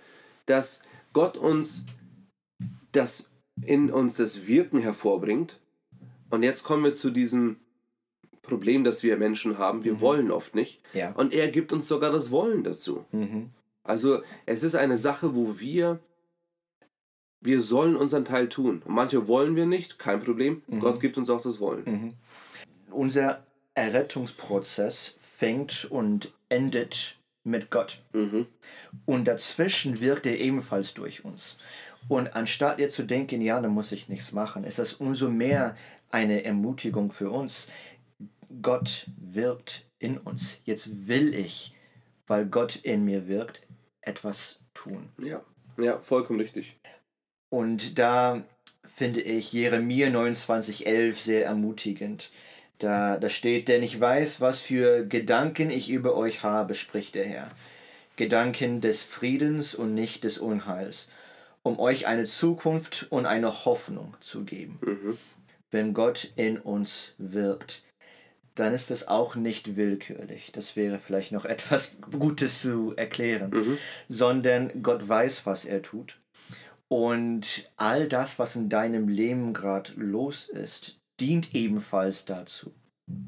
dass 0.45 0.83
Gott 1.13 1.37
uns 1.37 1.85
das 2.91 3.29
in 3.63 3.91
uns 3.91 4.15
das 4.15 4.47
Wirken 4.47 4.79
hervorbringt. 4.79 5.59
Und 6.29 6.43
jetzt 6.43 6.63
kommen 6.63 6.83
wir 6.83 6.93
zu 6.93 7.09
diesem 7.09 7.57
Problem, 8.41 8.83
das 8.83 9.03
wir 9.03 9.17
Menschen 9.17 9.57
haben. 9.57 9.83
Wir 9.83 9.95
mhm. 9.95 10.01
wollen 10.01 10.31
oft 10.31 10.55
nicht. 10.55 10.79
Ja. 10.93 11.11
Und 11.13 11.33
er 11.33 11.49
gibt 11.49 11.73
uns 11.73 11.87
sogar 11.87 12.11
das 12.11 12.31
Wollen 12.31 12.63
dazu. 12.63 13.05
Mhm. 13.11 13.49
Also 13.83 14.21
es 14.45 14.63
ist 14.63 14.75
eine 14.75 14.97
Sache, 14.97 15.35
wo 15.35 15.59
wir 15.59 15.99
wir 17.39 17.61
sollen 17.61 17.95
unseren 17.95 18.25
Teil 18.25 18.49
tun. 18.49 18.81
Und 18.83 18.93
manche 18.93 19.27
wollen 19.27 19.55
wir 19.55 19.65
nicht, 19.65 19.99
kein 19.99 20.21
Problem. 20.21 20.63
Mhm. 20.67 20.79
Gott 20.79 20.99
gibt 20.99 21.17
uns 21.17 21.29
auch 21.29 21.41
das 21.41 21.59
Wollen. 21.59 21.83
Mhm. 21.85 22.13
Unser 22.91 23.43
Errettungsprozess 23.75 25.16
fängt 25.37 25.85
und 25.85 26.33
endet 26.49 27.19
mit 27.43 27.69
Gott. 27.69 28.01
Mhm. 28.11 28.47
Und 29.05 29.25
dazwischen 29.25 30.01
wirkt 30.01 30.25
er 30.25 30.39
ebenfalls 30.39 30.95
durch 30.95 31.25
uns. 31.25 31.57
Und 32.07 32.35
anstatt 32.35 32.79
ihr 32.79 32.89
zu 32.89 33.03
denken, 33.03 33.41
ja, 33.41 33.61
da 33.61 33.69
muss 33.69 33.91
ich 33.91 34.09
nichts 34.09 34.31
machen, 34.31 34.63
ist 34.63 34.79
das 34.79 34.93
umso 34.93 35.29
mehr 35.29 35.77
eine 36.09 36.43
Ermutigung 36.43 37.11
für 37.11 37.29
uns. 37.29 37.69
Gott 38.63 39.05
wirkt 39.17 39.85
in 39.99 40.17
uns. 40.17 40.59
Jetzt 40.65 41.07
will 41.07 41.35
ich, 41.35 41.75
weil 42.25 42.47
Gott 42.47 42.77
in 42.77 43.05
mir 43.05 43.27
wirkt, 43.27 43.61
etwas 44.01 44.61
tun. 44.73 45.09
Ja, 45.21 45.43
ja, 45.77 45.99
vollkommen 45.99 46.39
richtig. 46.39 46.75
Und 47.49 47.99
da 47.99 48.43
finde 48.95 49.21
ich 49.21 49.53
Jeremia 49.53 50.07
29,11 50.07 51.13
sehr 51.13 51.45
ermutigend. 51.45 52.31
Da, 52.79 53.17
da 53.17 53.29
steht, 53.29 53.67
denn 53.67 53.81
ich 53.83 53.99
weiß, 53.99 54.39
was 54.41 54.61
für 54.61 55.05
Gedanken 55.05 55.69
ich 55.71 55.89
über 55.89 56.15
euch 56.15 56.43
habe, 56.43 56.75
spricht 56.75 57.15
der 57.15 57.25
Herr. 57.25 57.51
Gedanken 58.17 58.81
des 58.81 59.03
Friedens 59.03 59.75
und 59.75 59.93
nicht 59.93 60.23
des 60.23 60.37
Unheils, 60.37 61.07
um 61.63 61.79
euch 61.79 62.07
eine 62.07 62.25
Zukunft 62.25 63.07
und 63.09 63.25
eine 63.25 63.65
Hoffnung 63.65 64.15
zu 64.19 64.43
geben. 64.43 64.79
Mhm. 64.81 65.17
Wenn 65.71 65.93
Gott 65.93 66.31
in 66.35 66.57
uns 66.57 67.13
wirkt, 67.17 67.83
dann 68.55 68.73
ist 68.73 68.89
es 68.89 69.07
auch 69.07 69.35
nicht 69.35 69.75
willkürlich. 69.75 70.51
Das 70.51 70.75
wäre 70.75 70.97
vielleicht 70.99 71.31
noch 71.31 71.45
etwas 71.55 71.97
Gutes 72.11 72.61
zu 72.61 72.93
erklären, 72.95 73.51
Mhm. 73.51 73.77
sondern 74.07 74.81
Gott 74.83 75.07
weiß, 75.07 75.45
was 75.45 75.65
er 75.65 75.81
tut. 75.81 76.19
Und 76.89 77.69
all 77.75 78.07
das, 78.07 78.39
was 78.39 78.55
in 78.55 78.69
deinem 78.69 79.09
Leben 79.09 79.53
gerade 79.53 79.91
los 79.97 80.47
ist, 80.47 80.99
dient 81.19 81.55
ebenfalls 81.55 82.25
dazu. 82.25 82.73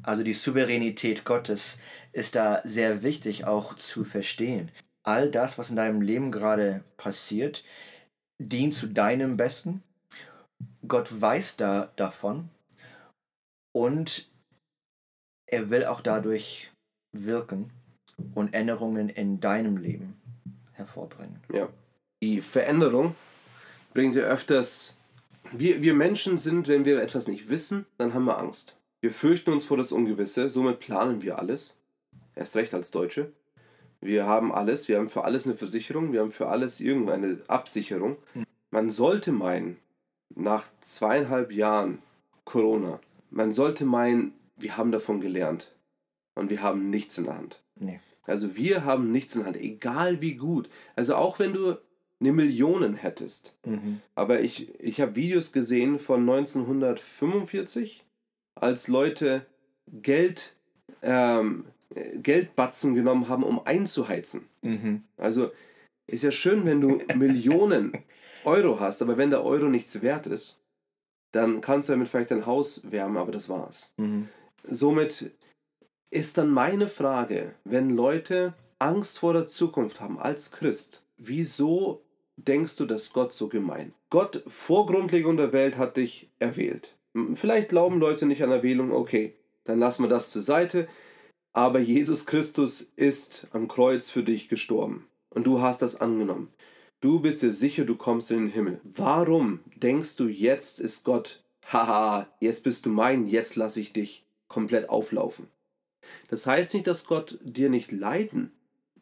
Also 0.02 0.22
die 0.22 0.34
Souveränität 0.34 1.24
Gottes 1.24 1.78
ist 2.12 2.34
da 2.34 2.60
sehr 2.64 3.02
wichtig 3.02 3.44
auch 3.46 3.74
zu 3.74 4.04
verstehen. 4.04 4.70
All 5.02 5.30
das, 5.30 5.58
was 5.58 5.70
in 5.70 5.76
deinem 5.76 6.02
Leben 6.02 6.30
gerade 6.30 6.84
passiert, 6.96 7.64
dient 8.38 8.74
zu 8.74 8.86
deinem 8.88 9.36
Besten. 9.36 9.82
Gott 10.86 11.20
weiß 11.20 11.56
da 11.56 11.92
davon 11.96 12.50
und 13.72 14.28
er 15.46 15.70
will 15.70 15.84
auch 15.84 16.00
dadurch 16.00 16.70
wirken 17.12 17.70
und 18.34 18.54
Änderungen 18.54 19.08
in 19.08 19.40
deinem 19.40 19.76
Leben 19.76 20.20
hervorbringen. 20.72 21.40
Ja. 21.52 21.68
Die 22.22 22.40
Veränderung 22.40 23.14
bringt 23.94 24.14
ja 24.14 24.22
öfters. 24.22 24.96
Wir, 25.52 25.82
wir 25.82 25.94
Menschen 25.94 26.38
sind, 26.38 26.68
wenn 26.68 26.84
wir 26.84 27.02
etwas 27.02 27.26
nicht 27.26 27.48
wissen, 27.48 27.86
dann 27.98 28.14
haben 28.14 28.24
wir 28.24 28.38
Angst. 28.38 28.76
Wir 29.00 29.12
fürchten 29.12 29.50
uns 29.50 29.64
vor 29.64 29.76
das 29.76 29.92
Ungewisse, 29.92 30.50
somit 30.50 30.78
planen 30.78 31.22
wir 31.22 31.38
alles. 31.38 31.78
Erst 32.34 32.56
recht 32.56 32.74
als 32.74 32.90
Deutsche. 32.90 33.32
Wir 34.00 34.26
haben 34.26 34.52
alles, 34.52 34.88
wir 34.88 34.98
haben 34.98 35.08
für 35.08 35.24
alles 35.24 35.46
eine 35.46 35.56
Versicherung, 35.56 36.12
wir 36.12 36.20
haben 36.20 36.30
für 36.30 36.48
alles 36.48 36.80
irgendeine 36.80 37.40
Absicherung. 37.48 38.16
Man 38.70 38.90
sollte 38.90 39.32
meinen, 39.32 39.76
nach 40.34 40.66
zweieinhalb 40.80 41.52
Jahren 41.52 41.98
Corona, 42.44 43.00
man 43.30 43.52
sollte 43.52 43.84
meinen, 43.84 44.32
wir 44.56 44.76
haben 44.76 44.92
davon 44.92 45.20
gelernt. 45.20 45.72
Und 46.34 46.48
wir 46.48 46.62
haben 46.62 46.90
nichts 46.90 47.18
in 47.18 47.24
der 47.24 47.36
Hand. 47.36 47.62
Nee. 47.74 48.00
Also 48.26 48.54
wir 48.54 48.84
haben 48.84 49.10
nichts 49.10 49.34
in 49.34 49.40
der 49.40 49.48
Hand, 49.48 49.56
egal 49.56 50.20
wie 50.20 50.36
gut. 50.36 50.70
Also 50.96 51.16
auch 51.16 51.38
wenn 51.38 51.52
du 51.52 51.76
eine 52.20 52.32
Million 52.32 52.94
hättest. 52.94 53.54
Mhm. 53.64 54.00
Aber 54.14 54.40
ich, 54.40 54.78
ich 54.78 55.00
habe 55.00 55.16
Videos 55.16 55.52
gesehen 55.52 55.98
von 55.98 56.20
1945, 56.20 58.04
als 58.54 58.88
Leute 58.88 59.46
Geld, 59.90 60.54
ähm, 61.02 61.64
Geldbatzen 62.22 62.94
genommen 62.94 63.28
haben, 63.28 63.42
um 63.42 63.64
einzuheizen. 63.64 64.46
Mhm. 64.62 65.02
Also 65.16 65.50
ist 66.06 66.24
ja 66.24 66.30
schön, 66.30 66.66
wenn 66.66 66.80
du 66.80 67.00
Millionen 67.16 67.92
Euro 68.44 68.80
hast, 68.80 69.02
aber 69.02 69.16
wenn 69.16 69.30
der 69.30 69.44
Euro 69.44 69.66
nichts 69.66 70.02
wert 70.02 70.26
ist, 70.26 70.60
dann 71.32 71.60
kannst 71.60 71.88
du 71.88 71.92
damit 71.92 72.08
vielleicht 72.08 72.32
dein 72.32 72.46
Haus 72.46 72.90
wärmen, 72.90 73.16
aber 73.16 73.32
das 73.32 73.48
war's. 73.48 73.92
Mhm. 73.96 74.28
Somit 74.64 75.30
ist 76.10 76.38
dann 76.38 76.50
meine 76.50 76.88
Frage, 76.88 77.54
wenn 77.64 77.90
Leute 77.90 78.54
Angst 78.78 79.20
vor 79.20 79.32
der 79.32 79.46
Zukunft 79.46 80.00
haben 80.00 80.18
als 80.18 80.50
Christ, 80.50 81.02
wieso 81.16 82.02
denkst 82.46 82.76
du, 82.76 82.86
dass 82.86 83.12
Gott 83.12 83.32
so 83.32 83.48
gemein? 83.48 83.92
Gott 84.10 84.42
vor 84.46 84.86
Grundlegung 84.86 85.36
der 85.36 85.52
Welt 85.52 85.76
hat 85.76 85.96
dich 85.96 86.28
erwählt. 86.38 86.96
Vielleicht 87.34 87.70
glauben 87.70 87.98
Leute 87.98 88.26
nicht 88.26 88.42
an 88.42 88.50
Erwählung, 88.50 88.92
okay, 88.92 89.34
dann 89.64 89.78
lassen 89.78 90.04
wir 90.04 90.08
das 90.08 90.30
zur 90.30 90.42
Seite. 90.42 90.88
Aber 91.52 91.80
Jesus 91.80 92.26
Christus 92.26 92.92
ist 92.96 93.48
am 93.52 93.66
Kreuz 93.66 94.08
für 94.10 94.22
dich 94.22 94.48
gestorben 94.48 95.06
und 95.30 95.46
du 95.46 95.60
hast 95.60 95.82
das 95.82 96.00
angenommen. 96.00 96.52
Du 97.00 97.20
bist 97.20 97.42
dir 97.42 97.52
sicher, 97.52 97.84
du 97.84 97.96
kommst 97.96 98.30
in 98.30 98.38
den 98.38 98.52
Himmel. 98.52 98.80
Warum 98.84 99.60
denkst 99.76 100.16
du, 100.16 100.28
jetzt 100.28 100.80
ist 100.80 101.04
Gott, 101.04 101.42
haha, 101.66 102.28
jetzt 102.40 102.62
bist 102.62 102.86
du 102.86 102.90
mein, 102.90 103.26
jetzt 103.26 103.56
lasse 103.56 103.80
ich 103.80 103.92
dich 103.92 104.24
komplett 104.48 104.88
auflaufen? 104.88 105.48
Das 106.28 106.46
heißt 106.46 106.74
nicht, 106.74 106.86
dass 106.86 107.06
Gott 107.06 107.38
dir 107.42 107.70
nicht 107.70 107.90
Leiden 107.90 108.52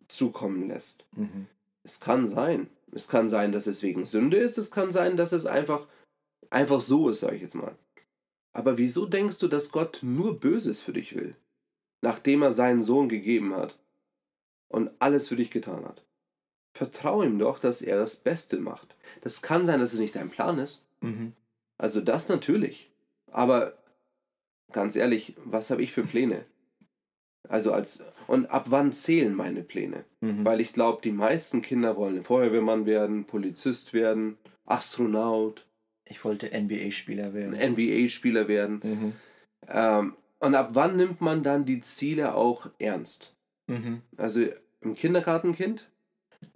zukommen 0.07 0.69
lässt. 0.69 1.05
Mhm. 1.17 1.47
Es 1.83 2.01
kann 2.01 2.27
sein. 2.27 2.69
Es 2.93 3.09
kann 3.09 3.29
sein, 3.29 3.53
dass 3.53 3.67
es 3.67 3.83
wegen 3.83 4.05
Sünde 4.05 4.39
ist. 4.39 4.59
Es 4.59 4.71
kann 4.71 4.93
sein, 4.93 5.17
dass 5.17 5.33
es 5.33 5.47
einfach, 5.47 5.87
einfach 6.51 6.81
so 6.81 7.09
ist, 7.09 7.21
sage 7.21 7.37
ich 7.37 7.43
jetzt 7.43 7.55
mal. 7.55 7.77
Aber 8.53 8.79
wieso 8.79 9.07
denkst 9.07 9.39
du, 9.39 9.49
dass 9.49 9.73
Gott 9.73 10.01
nur 10.03 10.41
Böses 10.41 10.81
für 10.81 10.93
dich 10.93 11.15
will, 11.15 11.37
nachdem 12.01 12.43
er 12.43 12.51
seinen 12.51 12.83
Sohn 12.83 13.09
gegeben 13.09 13.55
hat 13.55 13.79
und 14.69 14.91
alles 14.99 15.29
für 15.29 15.37
dich 15.37 15.51
getan 15.51 15.85
hat? 15.85 16.05
Vertrau 16.75 17.23
ihm 17.23 17.39
doch, 17.39 17.59
dass 17.59 17.83
er 17.83 17.99
das 17.99 18.17
Beste 18.17 18.59
macht. 18.59 18.97
Das 19.23 19.43
kann 19.43 19.67
sein, 19.67 19.81
dass 19.81 19.93
es 19.93 19.99
nicht 19.99 20.17
dein 20.17 20.31
Plan 20.31 20.59
ist. 20.59 20.85
Mhm. 21.01 21.33
Also 21.77 22.01
das 22.01 22.29
natürlich. 22.29 22.91
Aber 23.31 23.77
ganz 24.73 24.97
ehrlich, 24.97 25.35
was 25.45 25.71
habe 25.71 25.83
ich 25.83 25.93
für 25.93 26.05
Pläne? 26.05 26.45
Also 27.49 27.73
als 27.73 28.05
und 28.27 28.47
ab 28.47 28.67
wann 28.69 28.93
zählen 28.93 29.35
meine 29.35 29.63
Pläne? 29.63 30.05
Mhm. 30.21 30.45
Weil 30.45 30.61
ich 30.61 30.73
glaube, 30.73 31.01
die 31.03 31.13
meisten 31.13 31.63
Kinder 31.63 31.97
wollen 31.97 32.25
Feuerwehrmann 32.25 32.85
werden, 32.85 33.25
Polizist 33.25 33.95
werden, 33.95 34.37
Astronaut, 34.67 35.67
Ich 36.05 36.25
wollte 36.25 36.51
NBA-Spieler 36.53 37.33
werden. 37.35 37.55
NBA-Spieler 37.55 38.49
werden. 38.49 38.81
Mhm. 38.83 39.13
Ähm, 39.69 40.17
und 40.41 40.55
ab 40.55 40.71
wann 40.73 40.97
nimmt 40.97 41.21
man 41.21 41.43
dann 41.43 41.65
die 41.65 41.81
Ziele 41.81 42.35
auch 42.35 42.71
ernst? 42.79 43.35
Mhm. 43.67 44.03
Also 44.17 44.47
im 44.81 44.95
Kindergartenkind, 44.95 45.89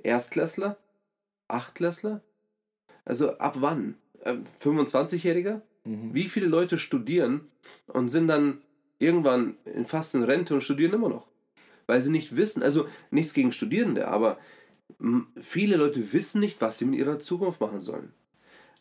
Erstklässler, 0.02 0.76
Achtklässler? 1.48 2.22
Also 3.04 3.38
ab 3.38 3.56
wann? 3.60 3.96
Ähm, 4.24 4.44
25-Jähriger? 4.62 5.62
Mhm. 5.84 6.14
Wie 6.14 6.28
viele 6.28 6.46
Leute 6.46 6.78
studieren 6.78 7.48
und 7.86 8.08
sind 8.08 8.28
dann 8.28 8.62
irgendwann 9.02 9.56
in 9.64 9.86
fast 9.86 10.14
in 10.14 10.22
Rente 10.22 10.54
und 10.54 10.62
studieren 10.62 10.94
immer 10.94 11.08
noch? 11.08 11.26
Weil 11.86 12.00
sie 12.00 12.10
nicht 12.12 12.36
wissen, 12.36 12.62
also 12.62 12.86
nichts 13.10 13.34
gegen 13.34 13.52
Studierende, 13.52 14.08
aber 14.08 14.38
viele 15.40 15.76
Leute 15.76 16.12
wissen 16.12 16.40
nicht, 16.40 16.60
was 16.60 16.78
sie 16.78 16.84
mit 16.84 16.98
ihrer 16.98 17.18
Zukunft 17.18 17.60
machen 17.60 17.80
sollen. 17.80 18.12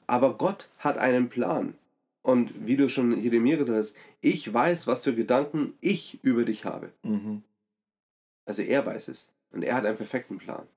Aber 0.07 0.37
Gott 0.37 0.69
hat 0.77 0.97
einen 0.97 1.29
Plan. 1.29 1.73
Und 2.21 2.67
wie 2.67 2.77
du 2.77 2.87
schon 2.89 3.19
Jeremia 3.19 3.57
gesagt 3.57 3.79
hast, 3.79 3.95
ich 4.19 4.53
weiß, 4.53 4.85
was 4.85 5.03
für 5.03 5.15
Gedanken 5.15 5.73
ich 5.81 6.19
über 6.23 6.43
dich 6.45 6.65
habe. 6.65 6.91
Mhm. 7.01 7.41
Also 8.45 8.61
er 8.61 8.85
weiß 8.85 9.07
es. 9.07 9.31
Und 9.51 9.63
er 9.63 9.75
hat 9.75 9.85
einen 9.85 9.97
perfekten 9.97 10.37
Plan. 10.37 10.67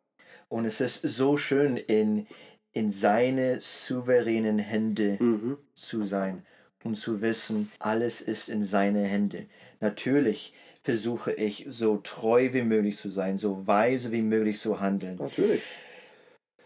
Und 0.48 0.64
es 0.64 0.80
ist 0.80 1.02
so 1.02 1.36
schön, 1.36 1.76
in, 1.76 2.26
in 2.72 2.90
seine 2.90 3.60
souveränen 3.60 4.58
Hände 4.58 5.18
Mhm. 5.20 5.58
zu 5.74 6.04
sein 6.04 6.46
und 6.84 6.96
zu 6.96 7.20
wissen, 7.20 7.72
alles 7.80 8.20
ist 8.20 8.48
in 8.48 8.62
seine 8.62 9.02
Hände. 9.04 9.46
Natürlich 9.80 10.54
versuche 10.82 11.32
ich 11.32 11.64
so 11.68 11.96
treu 11.96 12.50
wie 12.52 12.62
möglich 12.62 12.96
zu 12.98 13.08
sein, 13.10 13.38
so 13.38 13.66
weise 13.66 14.12
wie 14.12 14.22
möglich 14.22 14.60
zu 14.60 14.80
handeln. 14.80 15.16
Natürlich. 15.16 15.62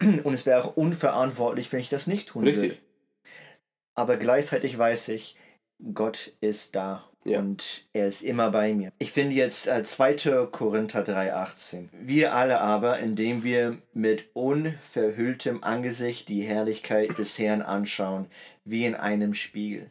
Und 0.00 0.34
es 0.34 0.44
wäre 0.46 0.62
auch 0.62 0.76
unverantwortlich, 0.76 1.72
wenn 1.72 1.80
ich 1.80 1.88
das 1.88 2.06
nicht 2.06 2.28
tun 2.28 2.44
würde. 2.44 2.60
Richtig. 2.60 2.82
Aber 3.96 4.16
gleichzeitig 4.16 4.76
weiß 4.76 5.08
ich, 5.08 5.36
Gott 5.94 6.32
ist 6.40 6.74
da 6.76 7.08
Ja. 7.24 7.38
und 7.40 7.84
er 7.92 8.06
ist 8.08 8.22
immer 8.22 8.50
bei 8.50 8.74
mir. 8.74 8.92
Ich 8.98 9.10
finde 9.12 9.34
jetzt 9.34 9.66
äh, 9.68 9.82
2. 9.82 10.46
Korinther 10.50 11.04
3,18. 11.04 11.88
Wir 11.92 12.32
alle 12.34 12.60
aber, 12.60 12.98
indem 13.00 13.42
wir 13.44 13.78
mit 13.92 14.26
unverhülltem 14.34 15.62
Angesicht 15.64 16.28
die 16.28 16.42
Herrlichkeit 16.42 17.18
des 17.18 17.38
Herrn 17.38 17.62
anschauen, 17.62 18.26
wie 18.64 18.84
in 18.86 18.94
einem 18.94 19.34
Spiegel, 19.34 19.90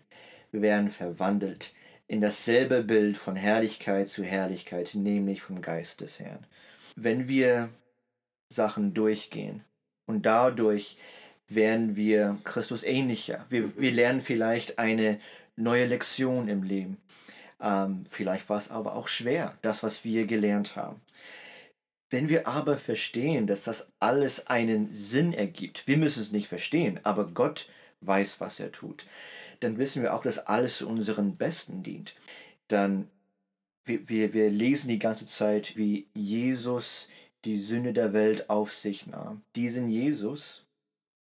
wir 0.51 0.61
werden 0.61 0.91
verwandelt 0.91 1.73
in 2.07 2.21
dasselbe 2.21 2.83
Bild 2.83 3.17
von 3.17 3.35
Herrlichkeit 3.35 4.07
zu 4.07 4.23
Herrlichkeit, 4.23 4.95
nämlich 4.95 5.41
vom 5.41 5.61
Geist 5.61 6.01
des 6.01 6.19
Herrn. 6.19 6.45
Wenn 6.95 7.27
wir 7.27 7.69
Sachen 8.49 8.93
durchgehen 8.93 9.63
und 10.05 10.25
dadurch 10.25 10.97
werden 11.47 11.95
wir 11.95 12.37
Christus 12.43 12.83
ähnlicher. 12.83 13.45
Wir, 13.49 13.77
wir 13.77 13.91
lernen 13.91 14.21
vielleicht 14.21 14.79
eine 14.79 15.19
neue 15.55 15.85
Lektion 15.85 16.47
im 16.47 16.63
Leben. 16.63 16.97
Ähm, 17.61 18.05
vielleicht 18.09 18.49
war 18.49 18.57
es 18.57 18.69
aber 18.69 18.95
auch 18.95 19.07
schwer, 19.07 19.57
das, 19.61 19.83
was 19.83 20.03
wir 20.03 20.25
gelernt 20.25 20.75
haben. 20.75 21.01
Wenn 22.09 22.29
wir 22.29 22.47
aber 22.47 22.77
verstehen, 22.77 23.47
dass 23.47 23.63
das 23.63 23.91
alles 23.99 24.47
einen 24.47 24.93
Sinn 24.93 25.33
ergibt, 25.33 25.87
wir 25.87 25.97
müssen 25.97 26.21
es 26.21 26.31
nicht 26.31 26.47
verstehen, 26.47 26.99
aber 27.03 27.25
Gott 27.25 27.69
weiß, 28.01 28.39
was 28.39 28.59
er 28.59 28.71
tut, 28.71 29.05
dann 29.59 29.77
wissen 29.77 30.01
wir 30.01 30.13
auch, 30.13 30.23
dass 30.23 30.39
alles 30.39 30.79
zu 30.79 30.87
unserem 30.87 31.37
Besten 31.37 31.83
dient. 31.83 32.15
Dann 32.67 33.09
wir, 33.85 34.09
wir, 34.09 34.33
wir 34.33 34.49
lesen 34.49 34.89
die 34.89 34.99
ganze 34.99 35.25
Zeit, 35.25 35.77
wie 35.77 36.07
Jesus 36.13 37.09
die 37.45 37.57
Sünde 37.57 37.93
der 37.93 38.11
Welt 38.13 38.49
auf 38.49 38.73
sich 38.73 39.07
nahm. 39.07 39.43
Diesen 39.55 39.87
Jesus, 39.87 40.65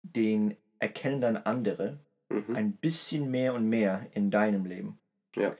den 0.02 0.56
erkennen 0.78 1.20
dann 1.20 1.36
andere 1.36 1.98
Mhm. 2.32 2.56
ein 2.56 2.72
bisschen 2.72 3.30
mehr 3.30 3.54
und 3.54 3.68
mehr 3.68 4.06
in 4.14 4.30
deinem 4.30 4.64
Leben. 4.64 4.98
Ja. 5.36 5.56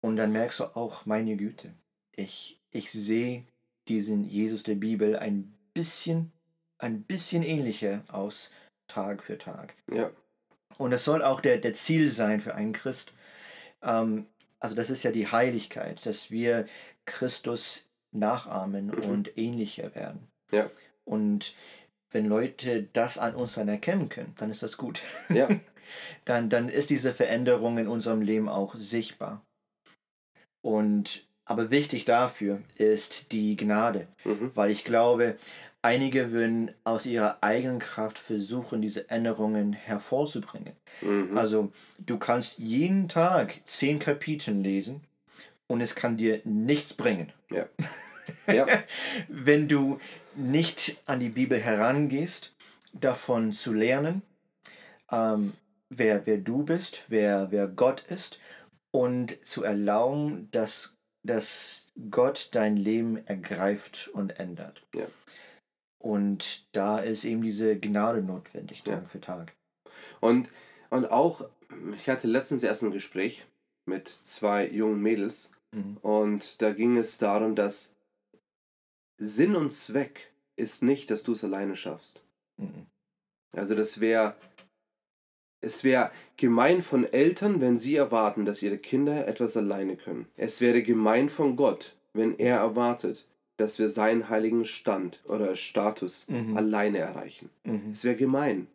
Und 0.00 0.16
dann 0.16 0.32
merkst 0.32 0.60
du 0.60 0.64
auch, 0.76 1.06
meine 1.06 1.36
Güte, 1.36 1.74
ich, 2.14 2.60
ich 2.70 2.90
sehe 2.90 3.44
diesen 3.88 4.24
Jesus 4.24 4.62
der 4.62 4.76
Bibel 4.76 5.16
ein 5.16 5.54
bisschen, 5.74 6.32
ein 6.78 7.02
bisschen 7.02 7.42
ähnlicher 7.42 8.04
aus 8.08 8.52
Tag 8.86 9.22
für 9.22 9.38
Tag. 9.38 9.74
Ja. 9.92 10.10
Und 10.76 10.90
das 10.92 11.04
soll 11.04 11.22
auch 11.22 11.40
der, 11.40 11.58
der 11.58 11.74
Ziel 11.74 12.10
sein 12.10 12.40
für 12.40 12.54
einen 12.54 12.72
Christ. 12.72 13.12
Ähm, 13.82 14.26
also 14.60 14.74
das 14.74 14.90
ist 14.90 15.02
ja 15.02 15.10
die 15.10 15.30
Heiligkeit, 15.30 16.04
dass 16.06 16.30
wir 16.30 16.66
Christus 17.04 17.88
nachahmen 18.12 18.86
Mhm. 18.86 19.04
und 19.04 19.38
ähnlicher 19.38 19.94
werden. 19.94 20.28
Ja. 20.50 20.70
Und 21.04 21.54
wenn 22.10 22.26
Leute 22.26 22.88
das 22.92 23.18
an 23.18 23.34
uns 23.34 23.54
dann 23.54 23.68
erkennen 23.68 24.08
können, 24.08 24.34
dann 24.38 24.50
ist 24.50 24.62
das 24.62 24.76
gut. 24.76 25.02
Ja. 25.28 25.48
dann, 26.24 26.48
dann 26.50 26.68
ist 26.68 26.90
diese 26.90 27.12
Veränderung 27.12 27.78
in 27.78 27.88
unserem 27.88 28.22
Leben 28.22 28.48
auch 28.48 28.74
sichtbar. 28.76 29.44
Und 30.62 31.27
aber 31.48 31.70
wichtig 31.70 32.04
dafür 32.04 32.60
ist 32.76 33.32
die 33.32 33.56
Gnade, 33.56 34.06
Mhm. 34.24 34.52
weil 34.54 34.70
ich 34.70 34.84
glaube, 34.84 35.36
einige 35.82 36.30
würden 36.32 36.72
aus 36.84 37.06
ihrer 37.06 37.38
eigenen 37.42 37.78
Kraft 37.78 38.18
versuchen, 38.18 38.82
diese 38.82 39.08
Änderungen 39.10 39.72
hervorzubringen. 39.72 40.74
Mhm. 41.00 41.36
Also 41.36 41.72
du 41.98 42.18
kannst 42.18 42.58
jeden 42.58 43.08
Tag 43.08 43.60
zehn 43.64 43.98
Kapitel 43.98 44.54
lesen 44.54 45.02
und 45.66 45.80
es 45.80 45.94
kann 45.94 46.16
dir 46.16 46.40
nichts 46.44 46.94
bringen. 46.94 47.32
Ja. 47.50 47.66
Ja. 48.46 48.66
Wenn 49.28 49.68
du 49.68 50.00
nicht 50.36 50.98
an 51.06 51.18
die 51.18 51.30
Bibel 51.30 51.58
herangehst, 51.58 52.52
davon 52.92 53.52
zu 53.52 53.72
lernen, 53.72 54.20
ähm, 55.10 55.54
wer, 55.88 56.26
wer 56.26 56.36
du 56.36 56.62
bist, 56.62 57.04
wer, 57.08 57.50
wer 57.50 57.66
Gott 57.68 58.04
ist 58.10 58.38
und 58.90 59.42
zu 59.46 59.64
erlauben, 59.64 60.48
dass, 60.50 60.94
dass 61.22 61.88
Gott 62.10 62.50
dein 62.52 62.76
Leben 62.76 63.26
ergreift 63.26 64.08
und 64.08 64.38
ändert. 64.38 64.82
Ja. 64.94 65.06
Und 66.00 66.66
da 66.74 66.98
ist 67.00 67.24
eben 67.24 67.42
diese 67.42 67.78
Gnade 67.78 68.22
notwendig, 68.22 68.84
Ja. 68.86 68.96
Tag 68.96 69.10
für 69.10 69.20
Tag. 69.20 69.54
Und, 70.20 70.48
und 70.90 71.10
auch, 71.10 71.48
ich 71.96 72.08
hatte 72.08 72.28
letztens 72.28 72.62
erst 72.62 72.82
ein 72.82 72.92
Gespräch 72.92 73.46
mit 73.86 74.08
zwei 74.08 74.68
jungen 74.68 75.00
Mädels 75.02 75.50
Mhm. 75.70 75.98
und 75.98 76.62
da 76.62 76.72
ging 76.72 76.96
es 76.96 77.18
darum, 77.18 77.54
dass 77.54 77.92
Sinn 79.20 79.54
und 79.54 79.70
Zweck 79.70 80.32
ist 80.56 80.82
nicht, 80.82 81.10
dass 81.10 81.22
du 81.24 81.32
es 81.32 81.44
alleine 81.44 81.76
schaffst. 81.76 82.22
Mhm. 82.56 82.86
Also 83.52 83.74
das 83.74 84.00
wäre, 84.00 84.34
es 85.60 85.84
wäre 85.84 86.10
gemein 86.36 86.82
von 86.82 87.04
Eltern, 87.04 87.60
wenn 87.60 87.78
sie 87.78 87.96
erwarten, 87.96 88.44
dass 88.44 88.62
ihre 88.62 88.78
Kinder 88.78 89.26
etwas 89.26 89.56
alleine 89.56 89.96
können. 89.96 90.26
Es 90.36 90.60
wäre 90.60 90.82
gemein 90.82 91.28
von 91.28 91.56
Gott, 91.56 91.96
wenn 92.12 92.38
er 92.38 92.56
erwartet, 92.58 93.26
dass 93.56 93.78
wir 93.78 93.88
seinen 93.88 94.28
heiligen 94.28 94.64
Stand 94.64 95.20
oder 95.26 95.56
Status 95.56 96.26
Mhm. 96.28 96.56
alleine 96.56 96.98
erreichen. 96.98 97.50
Mhm. 97.64 97.90
Es 97.90 98.04
wäre 98.04 98.16
gemein. 98.16 98.68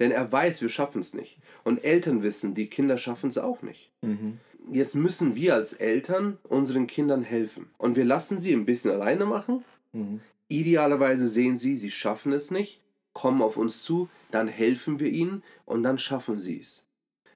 Denn 0.00 0.10
er 0.10 0.30
weiß, 0.30 0.60
wir 0.62 0.68
schaffen 0.68 1.00
es 1.00 1.14
nicht. 1.14 1.38
Und 1.64 1.84
Eltern 1.84 2.22
wissen, 2.22 2.54
die 2.54 2.66
Kinder 2.66 2.98
schaffen 2.98 3.30
es 3.30 3.38
auch 3.38 3.62
nicht. 3.62 3.90
Mhm. 4.02 4.38
Jetzt 4.70 4.96
müssen 4.96 5.36
wir 5.36 5.54
als 5.54 5.74
Eltern 5.74 6.38
unseren 6.42 6.88
Kindern 6.88 7.22
helfen. 7.22 7.70
Und 7.78 7.96
wir 7.96 8.04
lassen 8.04 8.40
sie 8.40 8.52
ein 8.52 8.66
bisschen 8.66 8.90
alleine 8.90 9.26
machen. 9.26 9.64
Mhm. 9.92 10.20
Idealerweise 10.48 11.28
sehen 11.28 11.56
sie, 11.56 11.76
sie 11.76 11.90
schaffen 11.90 12.32
es 12.32 12.50
nicht, 12.50 12.80
kommen 13.16 13.40
auf 13.40 13.56
uns 13.56 13.82
zu, 13.82 14.10
dann 14.30 14.46
helfen 14.46 15.00
wir 15.00 15.08
ihnen 15.08 15.42
und 15.64 15.82
dann 15.82 15.98
schaffen 15.98 16.36
sie 16.38 16.60
es. 16.60 16.84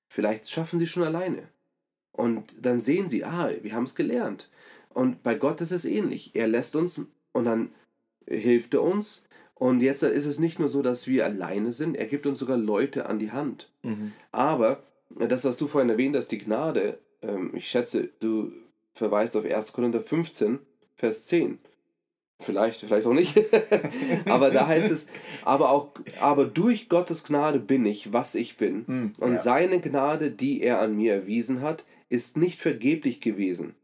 Vielleicht 0.08 0.50
schaffen 0.50 0.78
sie 0.78 0.86
schon 0.86 1.04
alleine. 1.04 1.48
Und 2.12 2.52
dann 2.60 2.80
sehen 2.80 3.08
sie, 3.08 3.24
ah, 3.24 3.50
wir 3.62 3.72
haben 3.72 3.84
es 3.84 3.94
gelernt. 3.94 4.50
Und 4.92 5.22
bei 5.22 5.34
Gott 5.36 5.62
ist 5.62 5.70
es 5.70 5.86
ähnlich. 5.86 6.32
Er 6.34 6.48
lässt 6.48 6.76
uns 6.76 7.00
und 7.32 7.44
dann 7.46 7.70
hilft 8.26 8.74
er 8.74 8.82
uns. 8.82 9.24
Und 9.54 9.80
jetzt 9.80 10.02
ist 10.02 10.26
es 10.26 10.38
nicht 10.38 10.58
nur 10.58 10.68
so, 10.68 10.82
dass 10.82 11.06
wir 11.06 11.24
alleine 11.24 11.72
sind, 11.72 11.96
er 11.96 12.06
gibt 12.06 12.26
uns 12.26 12.40
sogar 12.40 12.58
Leute 12.58 13.06
an 13.06 13.18
die 13.18 13.32
Hand. 13.32 13.70
Mhm. 13.82 14.12
Aber 14.32 14.82
das, 15.08 15.44
was 15.44 15.56
du 15.56 15.66
vorhin 15.66 15.88
erwähnt 15.88 16.14
hast, 16.14 16.28
die 16.28 16.38
Gnade, 16.38 16.98
ähm, 17.22 17.52
ich 17.54 17.68
schätze, 17.68 18.10
du 18.20 18.52
verweist 18.92 19.34
auf 19.34 19.46
1. 19.46 19.72
Korinther 19.72 20.02
15, 20.02 20.58
Vers 20.96 21.26
10. 21.26 21.58
Vielleicht, 22.40 22.80
vielleicht 22.80 23.06
auch 23.06 23.12
nicht. 23.12 23.38
aber 24.26 24.50
da 24.50 24.66
heißt 24.66 24.90
es, 24.90 25.08
aber 25.44 25.70
auch, 25.70 25.90
aber 26.20 26.46
durch 26.46 26.88
Gottes 26.88 27.24
Gnade 27.24 27.58
bin 27.58 27.84
ich, 27.86 28.12
was 28.12 28.34
ich 28.34 28.56
bin. 28.56 28.84
Mhm. 28.86 29.12
Und 29.18 29.32
Ja. 29.32 29.38
seine 29.38 29.80
Gnade, 29.80 30.30
die 30.30 30.62
er 30.62 30.80
an 30.80 30.96
mir 30.96 31.14
erwiesen 31.14 31.60
hat, 31.60 31.84
ist 32.08 32.36
nicht 32.36 32.58
vergeblich 32.58 33.20
gewesen. 33.20 33.74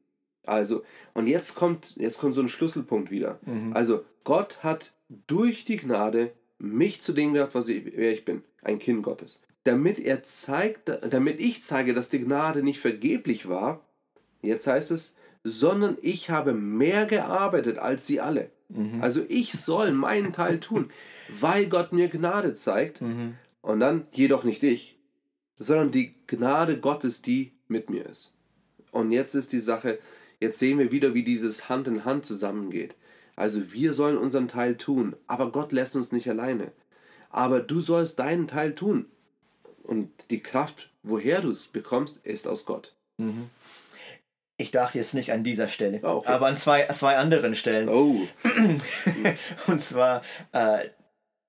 Also, 0.46 0.82
und 1.14 1.26
jetzt 1.26 1.54
kommt, 1.54 1.94
jetzt 1.96 2.18
kommt 2.18 2.34
so 2.34 2.40
ein 2.40 2.48
Schlüsselpunkt 2.48 3.10
wieder. 3.10 3.38
Mhm. 3.44 3.72
Also, 3.74 4.04
Gott 4.24 4.62
hat 4.62 4.92
durch 5.26 5.64
die 5.64 5.76
Gnade 5.76 6.32
mich 6.58 7.00
zu 7.02 7.12
dem 7.12 7.34
gemacht, 7.34 7.54
was 7.54 7.68
ich, 7.68 7.84
wer 7.94 8.12
ich 8.12 8.24
bin, 8.24 8.42
ein 8.62 8.78
Kind 8.78 9.02
Gottes. 9.02 9.44
Damit 9.64 9.98
er 9.98 10.22
zeigt, 10.22 10.90
damit 11.10 11.40
ich 11.40 11.62
zeige, 11.62 11.92
dass 11.94 12.08
die 12.08 12.20
Gnade 12.24 12.62
nicht 12.62 12.80
vergeblich 12.80 13.48
war, 13.48 13.84
jetzt 14.42 14.66
heißt 14.66 14.90
es, 14.92 15.16
sondern 15.46 15.96
ich 16.02 16.28
habe 16.28 16.52
mehr 16.52 17.06
gearbeitet 17.06 17.78
als 17.78 18.06
sie 18.06 18.20
alle. 18.20 18.50
Mhm. 18.68 19.00
Also 19.00 19.22
ich 19.28 19.52
soll 19.52 19.92
meinen 19.92 20.32
Teil 20.32 20.58
tun, 20.58 20.90
weil 21.40 21.66
Gott 21.66 21.92
mir 21.92 22.08
Gnade 22.08 22.54
zeigt. 22.54 23.00
Mhm. 23.00 23.34
Und 23.62 23.80
dann 23.80 24.06
jedoch 24.12 24.44
nicht 24.44 24.62
ich, 24.62 24.96
sondern 25.58 25.90
die 25.90 26.14
Gnade 26.26 26.78
Gottes, 26.78 27.22
die 27.22 27.52
mit 27.68 27.90
mir 27.90 28.06
ist. 28.06 28.32
Und 28.90 29.12
jetzt 29.12 29.34
ist 29.34 29.52
die 29.52 29.60
Sache, 29.60 29.98
jetzt 30.40 30.58
sehen 30.58 30.78
wir 30.78 30.92
wieder, 30.92 31.14
wie 31.14 31.24
dieses 31.24 31.68
Hand 31.68 31.88
in 31.88 32.04
Hand 32.04 32.26
zusammengeht. 32.26 32.94
Also 33.36 33.72
wir 33.72 33.92
sollen 33.92 34.16
unseren 34.18 34.48
Teil 34.48 34.76
tun, 34.76 35.14
aber 35.26 35.52
Gott 35.52 35.72
lässt 35.72 35.94
uns 35.94 36.10
nicht 36.10 36.28
alleine. 36.28 36.72
Aber 37.30 37.60
du 37.60 37.80
sollst 37.80 38.18
deinen 38.18 38.48
Teil 38.48 38.74
tun. 38.74 39.06
Und 39.82 40.10
die 40.30 40.40
Kraft, 40.40 40.90
woher 41.02 41.40
du 41.40 41.50
es 41.50 41.66
bekommst, 41.66 42.24
ist 42.24 42.48
aus 42.48 42.66
Gott. 42.66 42.94
Mhm. 43.18 43.50
Ich 44.58 44.70
dachte 44.70 44.98
jetzt 44.98 45.12
nicht 45.14 45.32
an 45.32 45.44
dieser 45.44 45.68
Stelle, 45.68 46.00
Ah, 46.02 46.14
okay. 46.14 46.28
aber 46.28 46.46
an 46.46 46.56
zwei, 46.56 46.86
zwei 46.88 47.16
anderen 47.16 47.54
Stellen. 47.54 47.88
Oh, 47.88 48.26
Und 49.66 49.80
zwar 49.82 50.22
äh, 50.52 50.88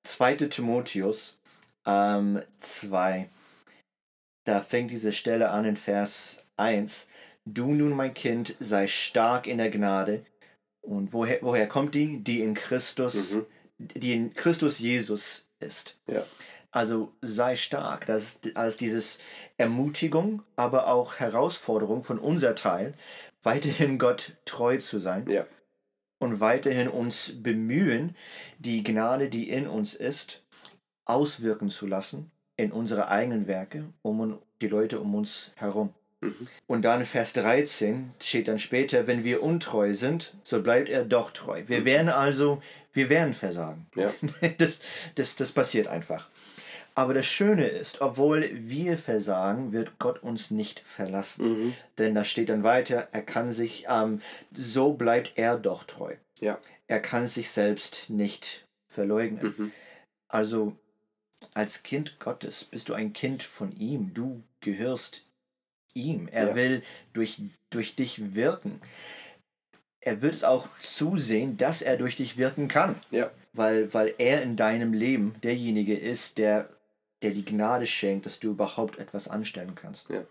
2. 0.04 0.36
Timotheus 0.36 1.38
ähm, 1.86 2.42
2. 2.60 3.30
Da 4.46 4.62
fängt 4.62 4.92
diese 4.92 5.12
Stelle 5.12 5.50
an 5.52 5.66
in 5.66 5.76
Vers 5.78 6.44
1. 6.58 7.08
Du 7.46 7.74
nun, 7.74 7.92
mein 7.92 8.14
Kind, 8.14 8.56
sei 8.60 8.88
stark 8.88 9.48
in 9.48 9.58
der 9.58 9.70
Gnade. 9.70 10.26
Und 10.82 11.14
woher, 11.14 11.40
woher 11.42 11.68
kommt 11.68 11.96
die? 11.96 12.18
Die 12.24 12.42
in 12.42 12.54
Christus, 12.56 13.32
Mhm. 13.34 13.46
die 13.80 14.14
in 14.14 14.34
Christus 14.34 14.80
Jesus 14.80 15.46
ist. 15.60 15.96
ja. 16.08 16.24
Also 16.72 17.14
sei 17.22 17.56
stark. 17.56 18.06
Das 18.06 18.36
ist 18.36 18.58
als 18.58 18.78
dieses 18.78 19.20
Ermutigung, 19.58 20.44
aber 20.56 20.88
auch 20.88 21.16
Herausforderung 21.16 22.04
von 22.04 22.20
unser 22.20 22.56
Teil, 22.56 22.94
weiterhin 23.44 23.98
Gott 24.00 24.34
treu 24.46 24.78
zu 24.78 25.00
sein 25.00 25.30
Ja. 25.30 25.46
und 26.20 26.40
weiterhin 26.40 26.88
uns 26.90 27.42
bemühen, 27.42 28.16
die 28.60 28.84
Gnade, 28.84 29.30
die 29.30 29.50
in 29.50 29.68
uns 29.68 29.94
ist, 29.94 30.44
auswirken 31.06 31.70
zu 31.70 31.88
lassen 31.88 32.32
in 32.58 32.72
unsere 32.72 33.08
eigenen 33.08 33.48
Werke, 33.48 33.86
um 34.02 34.40
die 34.62 34.68
Leute 34.68 35.00
um 35.00 35.16
uns 35.16 35.52
herum. 35.56 35.94
Mhm. 36.22 36.48
Und 36.66 36.82
dann 36.82 37.06
Vers 37.06 37.34
13 37.34 38.14
steht 38.20 38.48
dann 38.48 38.58
später, 38.60 39.06
wenn 39.06 39.24
wir 39.24 39.44
untreu 39.44 39.94
sind, 39.94 40.34
so 40.44 40.62
bleibt 40.62 40.90
er 40.90 41.06
doch 41.06 41.30
treu. 41.32 41.64
Wir 41.68 41.86
werden 41.86 42.10
also, 42.10 42.62
wir 42.94 43.10
werden 43.10 43.34
versagen. 43.34 43.86
Ja. 43.96 44.12
Das, 44.58 44.82
das, 45.16 45.36
das 45.36 45.52
passiert 45.52 45.88
einfach. 45.88 46.30
Aber 46.98 47.14
das 47.14 47.28
Schöne 47.28 47.68
ist, 47.68 48.02
obwohl 48.02 48.50
wir 48.54 48.98
versagen, 48.98 49.72
wird 49.72 50.00
Gott 50.00 50.24
uns 50.24 50.50
nicht 50.50 50.80
verlassen. 50.80 51.48
Mhm. 51.68 51.74
Denn 52.00 52.16
da 52.16 52.24
steht 52.24 52.50
dann 52.50 52.64
weiter, 52.64 53.08
er 53.12 53.22
kann 53.22 53.52
sich, 53.52 53.86
ähm, 53.88 54.20
so 54.52 54.94
bleibt 54.94 55.34
er 55.36 55.60
doch 55.60 55.84
treu. 55.84 56.16
Ja. 56.40 56.58
Er 56.88 57.00
kann 57.00 57.28
sich 57.28 57.52
selbst 57.52 58.10
nicht 58.10 58.66
verleugnen. 58.92 59.54
Mhm. 59.56 59.72
Also 60.28 60.76
als 61.54 61.84
Kind 61.84 62.20
Gottes 62.20 62.64
bist 62.64 62.90
du 62.90 62.96
ein 62.96 63.14
Kind 63.14 63.44
von 63.44 63.72
ihm. 63.78 64.12
Du 64.16 64.42
gehörst 64.62 65.24
ihm. 65.94 66.28
Er 66.32 66.48
Ja. 66.50 66.56
will 66.56 66.82
durch, 67.14 67.40
durch 67.70 67.96
dich 67.96 68.34
wirken. 68.34 68.82
Er 70.02 70.24
wird 70.24 70.34
es 70.34 70.44
auch 70.44 70.68
zusehen, 70.80 71.58
dass 71.58 71.84
er 71.84 71.98
durch 71.98 72.16
dich 72.16 72.38
wirken 72.38 72.68
kann, 72.68 72.96
Ja. 73.12 73.30
weil, 73.54 73.94
weil 73.94 74.16
er 74.18 74.42
in 74.42 74.56
deinem 74.56 74.94
Leben 74.94 75.36
derjenige 75.44 75.96
ist, 75.96 76.40
der, 76.40 76.70
der 77.22 77.32
die 77.32 77.46
Gnade 77.46 77.86
schenkt, 77.86 78.26
dass 78.26 78.40
du 78.40 78.52
überhaupt 78.52 79.00
etwas 79.00 79.28
anstellen 79.28 79.76
kannst. 79.76 80.10
Ja. 80.10 80.24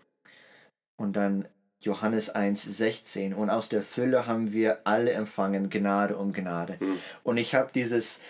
Und 0.97 1.15
dann 1.15 1.47
Johannes 1.79 2.29
1, 2.29 2.63
16. 2.63 3.33
Und 3.33 3.49
aus 3.49 3.69
der 3.69 3.81
Fülle 3.81 4.25
haben 4.25 4.51
wir 4.51 4.79
alle 4.85 5.11
empfangen, 5.11 5.69
Gnade 5.69 6.17
um 6.17 6.33
Gnade. 6.33 6.79
Hm. 6.79 6.99
Und 7.23 7.37
ich 7.37 7.53
habe 7.53 7.69
dieses, 7.73 8.21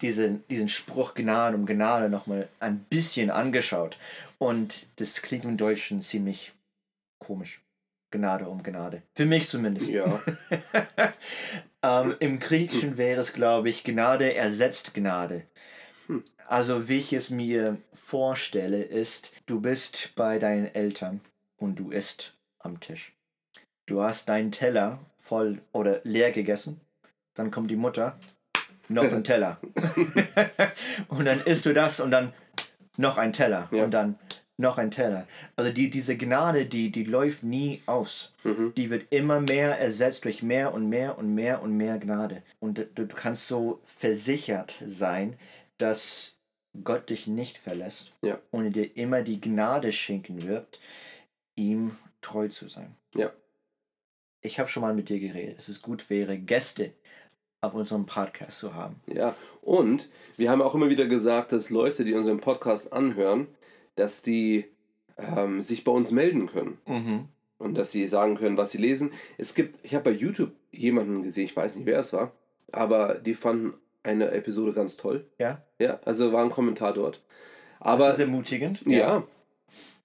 diesen, 0.00 0.46
diesen 0.48 0.68
Spruch 0.68 1.14
Gnade 1.14 1.56
um 1.56 1.66
Gnade 1.66 2.08
nochmal 2.08 2.48
ein 2.60 2.80
bisschen 2.88 3.30
angeschaut. 3.30 3.98
Und 4.38 4.86
das 4.96 5.22
klingt 5.22 5.44
im 5.44 5.56
Deutschen 5.56 6.00
ziemlich 6.00 6.52
komisch. 7.18 7.60
Gnade 8.10 8.48
um 8.48 8.62
Gnade. 8.62 9.02
Für 9.16 9.26
mich 9.26 9.48
zumindest. 9.48 9.90
Ja. 9.90 10.22
ähm, 11.82 12.14
Im 12.20 12.38
Griechischen 12.38 12.96
wäre 12.96 13.20
es, 13.20 13.32
glaube 13.32 13.68
ich, 13.68 13.82
Gnade 13.82 14.34
ersetzt 14.34 14.94
Gnade. 14.94 15.42
Also 16.46 16.88
wie 16.88 16.98
ich 16.98 17.12
es 17.12 17.30
mir 17.30 17.78
vorstelle, 17.92 18.82
ist, 18.82 19.32
du 19.46 19.60
bist 19.60 20.12
bei 20.14 20.38
deinen 20.38 20.74
Eltern 20.74 21.20
und 21.56 21.76
du 21.76 21.90
isst 21.90 22.34
am 22.58 22.80
Tisch. 22.80 23.12
Du 23.86 24.02
hast 24.02 24.28
deinen 24.28 24.52
Teller 24.52 24.98
voll 25.16 25.60
oder 25.72 26.00
leer 26.04 26.32
gegessen. 26.32 26.80
Dann 27.34 27.50
kommt 27.50 27.70
die 27.70 27.76
Mutter, 27.76 28.18
noch 28.88 29.10
ein 29.10 29.24
Teller. 29.24 29.58
und 31.08 31.24
dann 31.24 31.40
isst 31.40 31.66
du 31.66 31.72
das 31.72 32.00
und 32.00 32.10
dann 32.10 32.32
noch 32.96 33.16
ein 33.16 33.32
Teller. 33.32 33.68
Ja. 33.72 33.84
Und 33.84 33.90
dann 33.92 34.18
noch 34.56 34.78
ein 34.78 34.90
Teller. 34.90 35.26
Also 35.56 35.72
die, 35.72 35.90
diese 35.90 36.16
Gnade, 36.16 36.66
die, 36.66 36.90
die 36.90 37.04
läuft 37.04 37.42
nie 37.42 37.82
aus. 37.86 38.32
Mhm. 38.44 38.72
Die 38.76 38.88
wird 38.90 39.06
immer 39.10 39.40
mehr 39.40 39.78
ersetzt 39.78 40.24
durch 40.24 40.42
mehr 40.42 40.72
und 40.72 40.88
mehr 40.88 41.18
und 41.18 41.34
mehr 41.34 41.62
und 41.62 41.76
mehr 41.76 41.98
Gnade. 41.98 42.42
Und 42.60 42.78
du, 42.78 42.86
du 42.86 43.06
kannst 43.06 43.48
so 43.48 43.80
versichert 43.84 44.74
sein, 44.86 45.36
dass 45.84 46.36
Gott 46.82 47.10
dich 47.10 47.26
nicht 47.26 47.58
verlässt 47.58 48.12
Ja. 48.22 48.38
und 48.50 48.72
dir 48.72 48.96
immer 48.96 49.22
die 49.22 49.40
Gnade 49.40 49.92
schenken 49.92 50.42
wird, 50.48 50.80
ihm 51.56 51.96
treu 52.22 52.48
zu 52.48 52.68
sein. 52.68 52.96
Ja. 53.14 53.30
Ich 54.40 54.58
habe 54.58 54.68
schon 54.70 54.80
mal 54.82 54.94
mit 54.94 55.08
dir 55.10 55.20
geredet. 55.20 55.56
Es 55.58 55.68
ist 55.68 55.82
gut 55.82 56.08
wäre, 56.10 56.38
Gäste 56.38 56.92
auf 57.60 57.74
unserem 57.74 58.06
Podcast 58.06 58.58
zu 58.58 58.74
haben. 58.74 58.96
Ja, 59.06 59.36
und 59.62 60.08
wir 60.36 60.50
haben 60.50 60.62
auch 60.62 60.74
immer 60.74 60.88
wieder 60.88 61.06
gesagt, 61.06 61.52
dass 61.52 61.70
Leute, 61.70 62.04
die 62.04 62.14
unseren 62.14 62.40
Podcast 62.40 62.92
anhören, 62.92 63.46
dass 63.94 64.22
die 64.22 64.64
ähm, 65.18 65.62
sich 65.62 65.84
bei 65.84 65.92
uns 65.92 66.10
melden 66.12 66.46
können 66.46 66.78
Mhm. 66.86 67.28
und 67.58 67.74
dass 67.74 67.92
sie 67.92 68.06
sagen 68.06 68.36
können, 68.36 68.56
was 68.56 68.70
sie 68.72 68.78
lesen. 68.78 69.12
Es 69.38 69.54
gibt, 69.54 69.78
ich 69.84 69.94
habe 69.94 70.10
bei 70.10 70.16
YouTube 70.16 70.52
jemanden 70.72 71.22
gesehen, 71.22 71.44
ich 71.44 71.54
weiß 71.56 71.76
nicht, 71.76 71.86
wer 71.86 72.00
es 72.00 72.12
war, 72.12 72.32
aber 72.72 73.14
die 73.18 73.34
fanden 73.34 73.74
eine 74.04 74.30
Episode 74.30 74.72
ganz 74.72 74.96
toll. 74.96 75.26
Ja, 75.38 75.62
Ja, 75.80 75.98
also 76.04 76.32
war 76.32 76.44
ein 76.44 76.50
Kommentar 76.50 76.92
dort. 76.94 77.20
das 77.80 77.88
Aber 77.88 78.10
ist 78.12 78.18
ermutigend. 78.20 78.82
ja. 78.86 79.24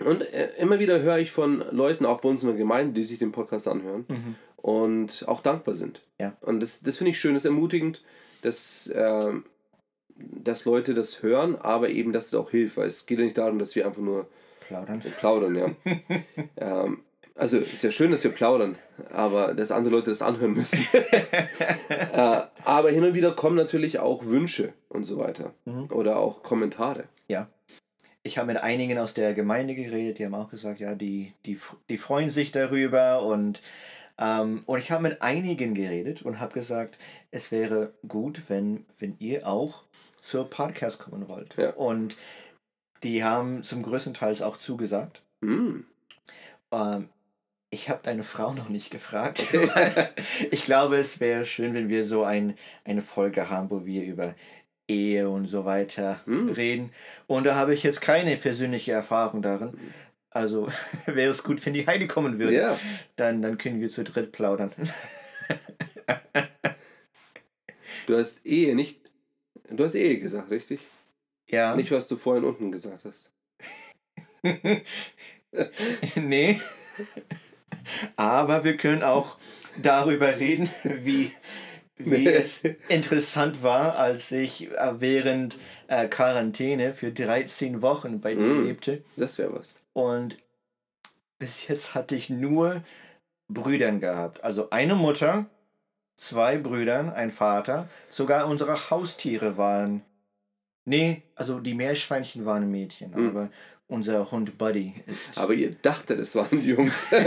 Und 0.03 0.21
äh, 0.33 0.51
immer 0.57 0.79
wieder 0.79 1.01
höre 1.01 1.17
ich 1.19 1.29
von 1.31 1.61
Leuten, 1.71 2.05
auch 2.05 2.21
bei 2.21 2.29
uns 2.29 2.41
in 2.43 2.49
der 2.49 2.57
Gemeinde, 2.57 2.93
die 2.93 3.03
sich 3.03 3.19
den 3.19 3.33
Podcast 3.33 3.67
anhören 3.67 4.05
Mhm. 4.07 4.35
und 4.55 5.25
auch 5.27 5.41
dankbar 5.41 5.73
sind. 5.75 6.01
Ja. 6.19 6.37
Und 6.41 6.61
das, 6.61 6.79
das 6.81 6.95
finde 6.97 7.11
ich 7.11 7.19
schön, 7.19 7.33
das 7.33 7.43
ist 7.43 7.49
ermutigend, 7.51 8.01
dass, 8.41 8.89
ähm, 8.95 9.43
dass 10.15 10.63
Leute 10.63 10.93
das 10.93 11.21
hören, 11.21 11.57
aber 11.57 11.89
eben, 11.89 12.13
dass 12.13 12.27
es 12.27 12.33
auch 12.33 12.49
hilft. 12.51 12.77
Weil 12.77 12.87
es 12.87 13.05
geht 13.05 13.19
ja 13.19 13.25
nicht 13.25 13.37
darum, 13.37 13.59
dass 13.59 13.75
wir 13.75 13.85
einfach 13.85 14.01
nur 14.01 14.27
Plaudern. 14.61 15.01
plaudern, 15.19 15.55
ja. 15.55 15.69
ähm, 16.57 17.01
also 17.39 17.57
ist 17.57 17.83
ja 17.83 17.91
schön, 17.91 18.11
dass 18.11 18.23
wir 18.23 18.31
plaudern, 18.31 18.77
aber 19.11 19.53
dass 19.53 19.71
andere 19.71 19.95
Leute 19.95 20.11
das 20.11 20.21
anhören 20.21 20.53
müssen. 20.53 20.85
äh, 21.89 22.41
aber 22.65 22.91
hin 22.91 23.03
und 23.03 23.13
wieder 23.13 23.31
kommen 23.31 23.55
natürlich 23.55 23.99
auch 23.99 24.25
Wünsche 24.25 24.73
und 24.89 25.05
so 25.05 25.17
weiter. 25.17 25.53
Mhm. 25.65 25.87
Oder 25.91 26.17
auch 26.17 26.43
Kommentare. 26.43 27.05
Ja. 27.27 27.49
Ich 28.23 28.37
habe 28.37 28.47
mit 28.47 28.57
einigen 28.57 28.97
aus 28.97 29.13
der 29.13 29.33
Gemeinde 29.33 29.75
geredet, 29.75 30.19
die 30.19 30.25
haben 30.25 30.35
auch 30.35 30.49
gesagt, 30.49 30.81
ja, 30.81 30.93
die, 30.93 31.33
die, 31.45 31.57
die 31.87 31.97
freuen 31.97 32.29
sich 32.29 32.51
darüber 32.51 33.23
und, 33.23 33.61
ähm, 34.17 34.63
und 34.65 34.79
ich 34.79 34.91
habe 34.91 35.03
mit 35.03 35.21
einigen 35.21 35.73
geredet 35.73 36.21
und 36.21 36.41
habe 36.41 36.53
gesagt, 36.53 36.97
es 37.31 37.51
wäre 37.51 37.93
gut, 38.07 38.43
wenn, 38.49 38.85
wenn 38.99 39.15
ihr 39.19 39.47
auch 39.47 39.83
zur 40.19 40.49
Podcast 40.49 40.99
kommen 40.99 41.29
wollt. 41.29 41.55
Ja. 41.55 41.71
Und 41.71 42.17
die 43.03 43.23
haben 43.23 43.63
zum 43.63 43.83
größten 43.83 44.13
Teil 44.13 44.35
auch 44.43 44.57
zugesagt. 44.57 45.21
Hm. 45.41 45.85
Ähm, 46.71 47.09
ich 47.71 47.89
habe 47.89 47.99
deine 48.03 48.23
Frau 48.23 48.53
noch 48.53 48.69
nicht 48.69 48.89
gefragt. 48.91 49.45
ich 50.51 50.65
glaube, 50.65 50.97
es 50.97 51.19
wäre 51.19 51.45
schön, 51.45 51.73
wenn 51.73 51.89
wir 51.89 52.03
so 52.03 52.23
ein, 52.23 52.57
eine 52.83 53.01
Folge 53.01 53.49
haben, 53.49 53.69
wo 53.69 53.85
wir 53.85 54.03
über 54.03 54.35
Ehe 54.87 55.29
und 55.29 55.45
so 55.45 55.65
weiter 55.65 56.21
Hm. 56.25 56.49
reden. 56.49 56.91
Und 57.27 57.43
da 57.43 57.55
habe 57.55 57.73
ich 57.75 57.83
jetzt 57.83 58.01
keine 58.01 58.35
persönliche 58.37 58.91
Erfahrung 58.91 59.41
darin. 59.43 59.77
Also 60.31 60.67
wäre 61.05 61.29
es 61.31 61.43
gut, 61.43 61.63
wenn 61.65 61.73
die 61.73 61.85
Heidi 61.85 62.07
kommen 62.07 62.39
würde. 62.39 62.55
Ja, 62.55 62.79
Dann, 63.15 63.41
dann 63.41 63.57
können 63.57 63.81
wir 63.81 63.89
zu 63.89 64.03
dritt 64.03 64.31
plaudern. 64.31 64.71
du 68.07 68.17
hast 68.17 68.45
Ehe 68.45 68.75
nicht. 68.75 68.99
Du 69.69 69.83
hast 69.83 69.93
Ehe 69.95 70.19
gesagt, 70.19 70.49
richtig? 70.49 70.79
ja. 71.47 71.75
Nicht, 71.75 71.91
was 71.91 72.07
du 72.07 72.15
vorhin 72.17 72.43
unten 72.43 72.71
gesagt 72.71 73.05
hast. 73.05 73.31
nee. 76.15 76.59
Aber 78.15 78.63
wir 78.63 78.77
können 78.77 79.03
auch 79.03 79.37
darüber 79.81 80.39
reden, 80.39 80.69
wie, 80.83 81.31
wie 81.97 82.27
es 82.27 82.63
interessant 82.87 83.63
war, 83.63 83.95
als 83.97 84.31
ich 84.31 84.71
äh, 84.71 84.99
während 84.99 85.57
äh, 85.87 86.07
Quarantäne 86.07 86.93
für 86.93 87.11
13 87.11 87.81
Wochen 87.81 88.21
bei 88.21 88.35
dir 88.35 88.43
Mm. 88.43 88.65
lebte. 88.65 89.03
Das 89.17 89.37
wäre 89.37 89.53
was. 89.53 89.73
Und 89.93 90.37
bis 91.39 91.67
jetzt 91.67 91.95
hatte 91.95 92.15
ich 92.15 92.29
nur 92.29 92.83
Brüdern 93.47 93.99
gehabt. 93.99 94.43
Also 94.43 94.69
eine 94.69 94.95
Mutter, 94.95 95.45
zwei 96.17 96.57
Brüdern, 96.57 97.09
ein 97.09 97.31
Vater. 97.31 97.87
Sogar 98.09 98.47
unsere 98.47 98.89
Haustiere 98.89 99.57
waren. 99.57 100.03
Nee, 100.85 101.23
also 101.35 101.59
die 101.59 101.73
Meerschweinchen 101.73 102.45
waren 102.45 102.69
Mädchen, 102.71 103.11
Mm. 103.11 103.27
aber 103.29 103.49
unser 103.89 104.31
Hund 104.31 104.57
Buddy 104.57 104.93
ist. 105.07 105.37
Aber 105.37 105.53
ihr 105.53 105.71
dachtet, 105.71 106.19
es 106.19 106.35
waren 106.35 106.61
Jungs. 106.61 107.11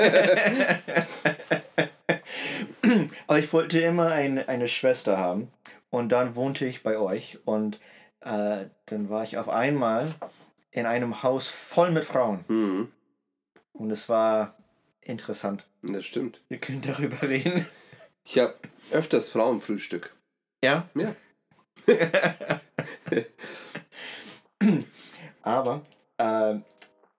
Aber 3.27 3.39
ich 3.39 3.53
wollte 3.53 3.81
immer 3.81 4.11
ein, 4.13 4.39
eine 4.39 4.69
Schwester 4.69 5.19
haben. 5.19 5.51
Und 5.91 6.11
dann 6.11 6.37
wohnte 6.37 6.67
ich 6.67 6.83
bei 6.83 6.97
euch. 6.99 7.39
Und 7.45 7.81
äh, 8.21 8.67
dann 8.87 9.09
war 9.11 9.25
ich 9.25 9.39
auf 9.39 9.49
einmal 9.49 10.09
in 10.71 10.87
einem 10.87 11.23
Haus 11.23 11.49
voll 11.49 11.91
mit 11.91 12.05
Frauen. 12.05 12.45
hm, 12.49 12.93
Und 13.73 13.91
es 13.91 14.09
war 14.09 14.57
interessant. 15.01 15.67
das 15.83 16.05
stimmt. 16.07 16.41
Wir 16.49 16.59
können 16.59 16.83
darüber 16.83 17.29
reden. 17.29 17.67
Ich 18.25 18.39
habe 18.39 18.55
öfters 18.93 19.31
Frauenfrühstück. 19.31 20.15
Ja? 20.63 20.89
Ja. 20.95 21.15
Aber 25.43 25.83
äh, 26.23 26.61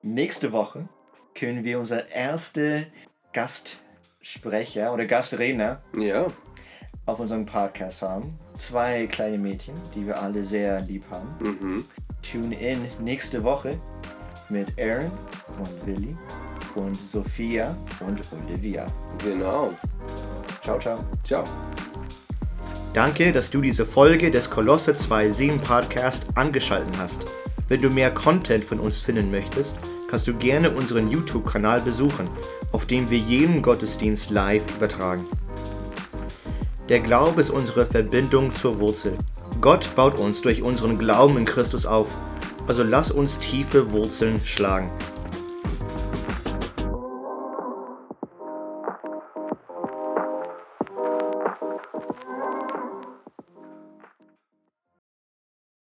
nächste 0.01 0.51
Woche 0.51 0.87
können 1.35 1.63
wir 1.63 1.79
unser 1.79 2.09
erste 2.09 2.87
Gastsprecher 3.33 4.93
oder 4.93 5.05
Gastredner 5.05 5.81
Ja. 5.97 6.27
auf 7.05 7.19
unserem 7.19 7.45
Podcast 7.45 8.01
haben. 8.01 8.37
Zwei 8.55 9.07
kleine 9.07 9.37
Mädchen, 9.37 9.73
die 9.95 10.05
wir 10.05 10.21
alle 10.21 10.43
sehr 10.43 10.81
lieb 10.81 11.03
haben. 11.09 11.29
Mhm. 11.39 11.85
Tune 12.21 12.55
in 12.59 12.87
nächste 13.03 13.43
Woche 13.43 13.79
mit 14.49 14.79
Aaron 14.79 15.11
und 15.59 15.87
Willi 15.87 16.15
und 16.75 16.95
Sophia 17.07 17.75
und 17.99 18.19
Olivia. 18.47 18.85
Genau. 19.23 19.73
Ciao, 20.61 20.79
ciao. 20.79 20.99
Ciao. 21.23 21.43
Danke, 22.93 23.31
dass 23.31 23.49
du 23.49 23.59
diese 23.59 23.85
Folge 23.85 24.29
des 24.29 24.49
Kolosse 24.49 24.91
2.7 24.93 25.59
Podcast 25.59 26.27
angeschaltet 26.35 26.95
hast. 26.99 27.25
Wenn 27.69 27.82
du 27.82 27.89
mehr 27.89 28.12
Content 28.12 28.63
von 28.63 28.80
uns 28.80 28.99
finden 28.99 29.32
möchtest, 29.32 29.78
kannst 30.10 30.28
du 30.28 30.34
gerne 30.34 30.69
unseren 30.69 31.10
YouTube-Kanal 31.10 31.82
besuchen, 31.82 32.30
auf 32.71 32.86
dem 32.86 33.10
wir 33.10 33.17
jeden 33.17 33.62
Gottesdienst 33.62 34.30
live 34.30 34.63
übertragen. 34.76 35.26
Der 36.89 36.99
Glaube 36.99 37.39
ist 37.41 37.49
unsere 37.49 37.86
Verbindung 37.86 38.52
zur 38.52 38.80
Wurzel. 38.80 39.13
Gott 39.62 39.95
baut 39.95 40.19
uns 40.19 40.41
durch 40.41 40.62
unseren 40.62 40.97
Glauben 40.99 41.38
in 41.38 41.45
Christus 41.45 41.86
auf. 41.86 42.10
Also 42.67 42.84
lass 42.84 43.12
uns 43.12 43.39
tiefe 43.39 43.91
Wurzeln 43.91 44.41
schlagen. 44.43 44.91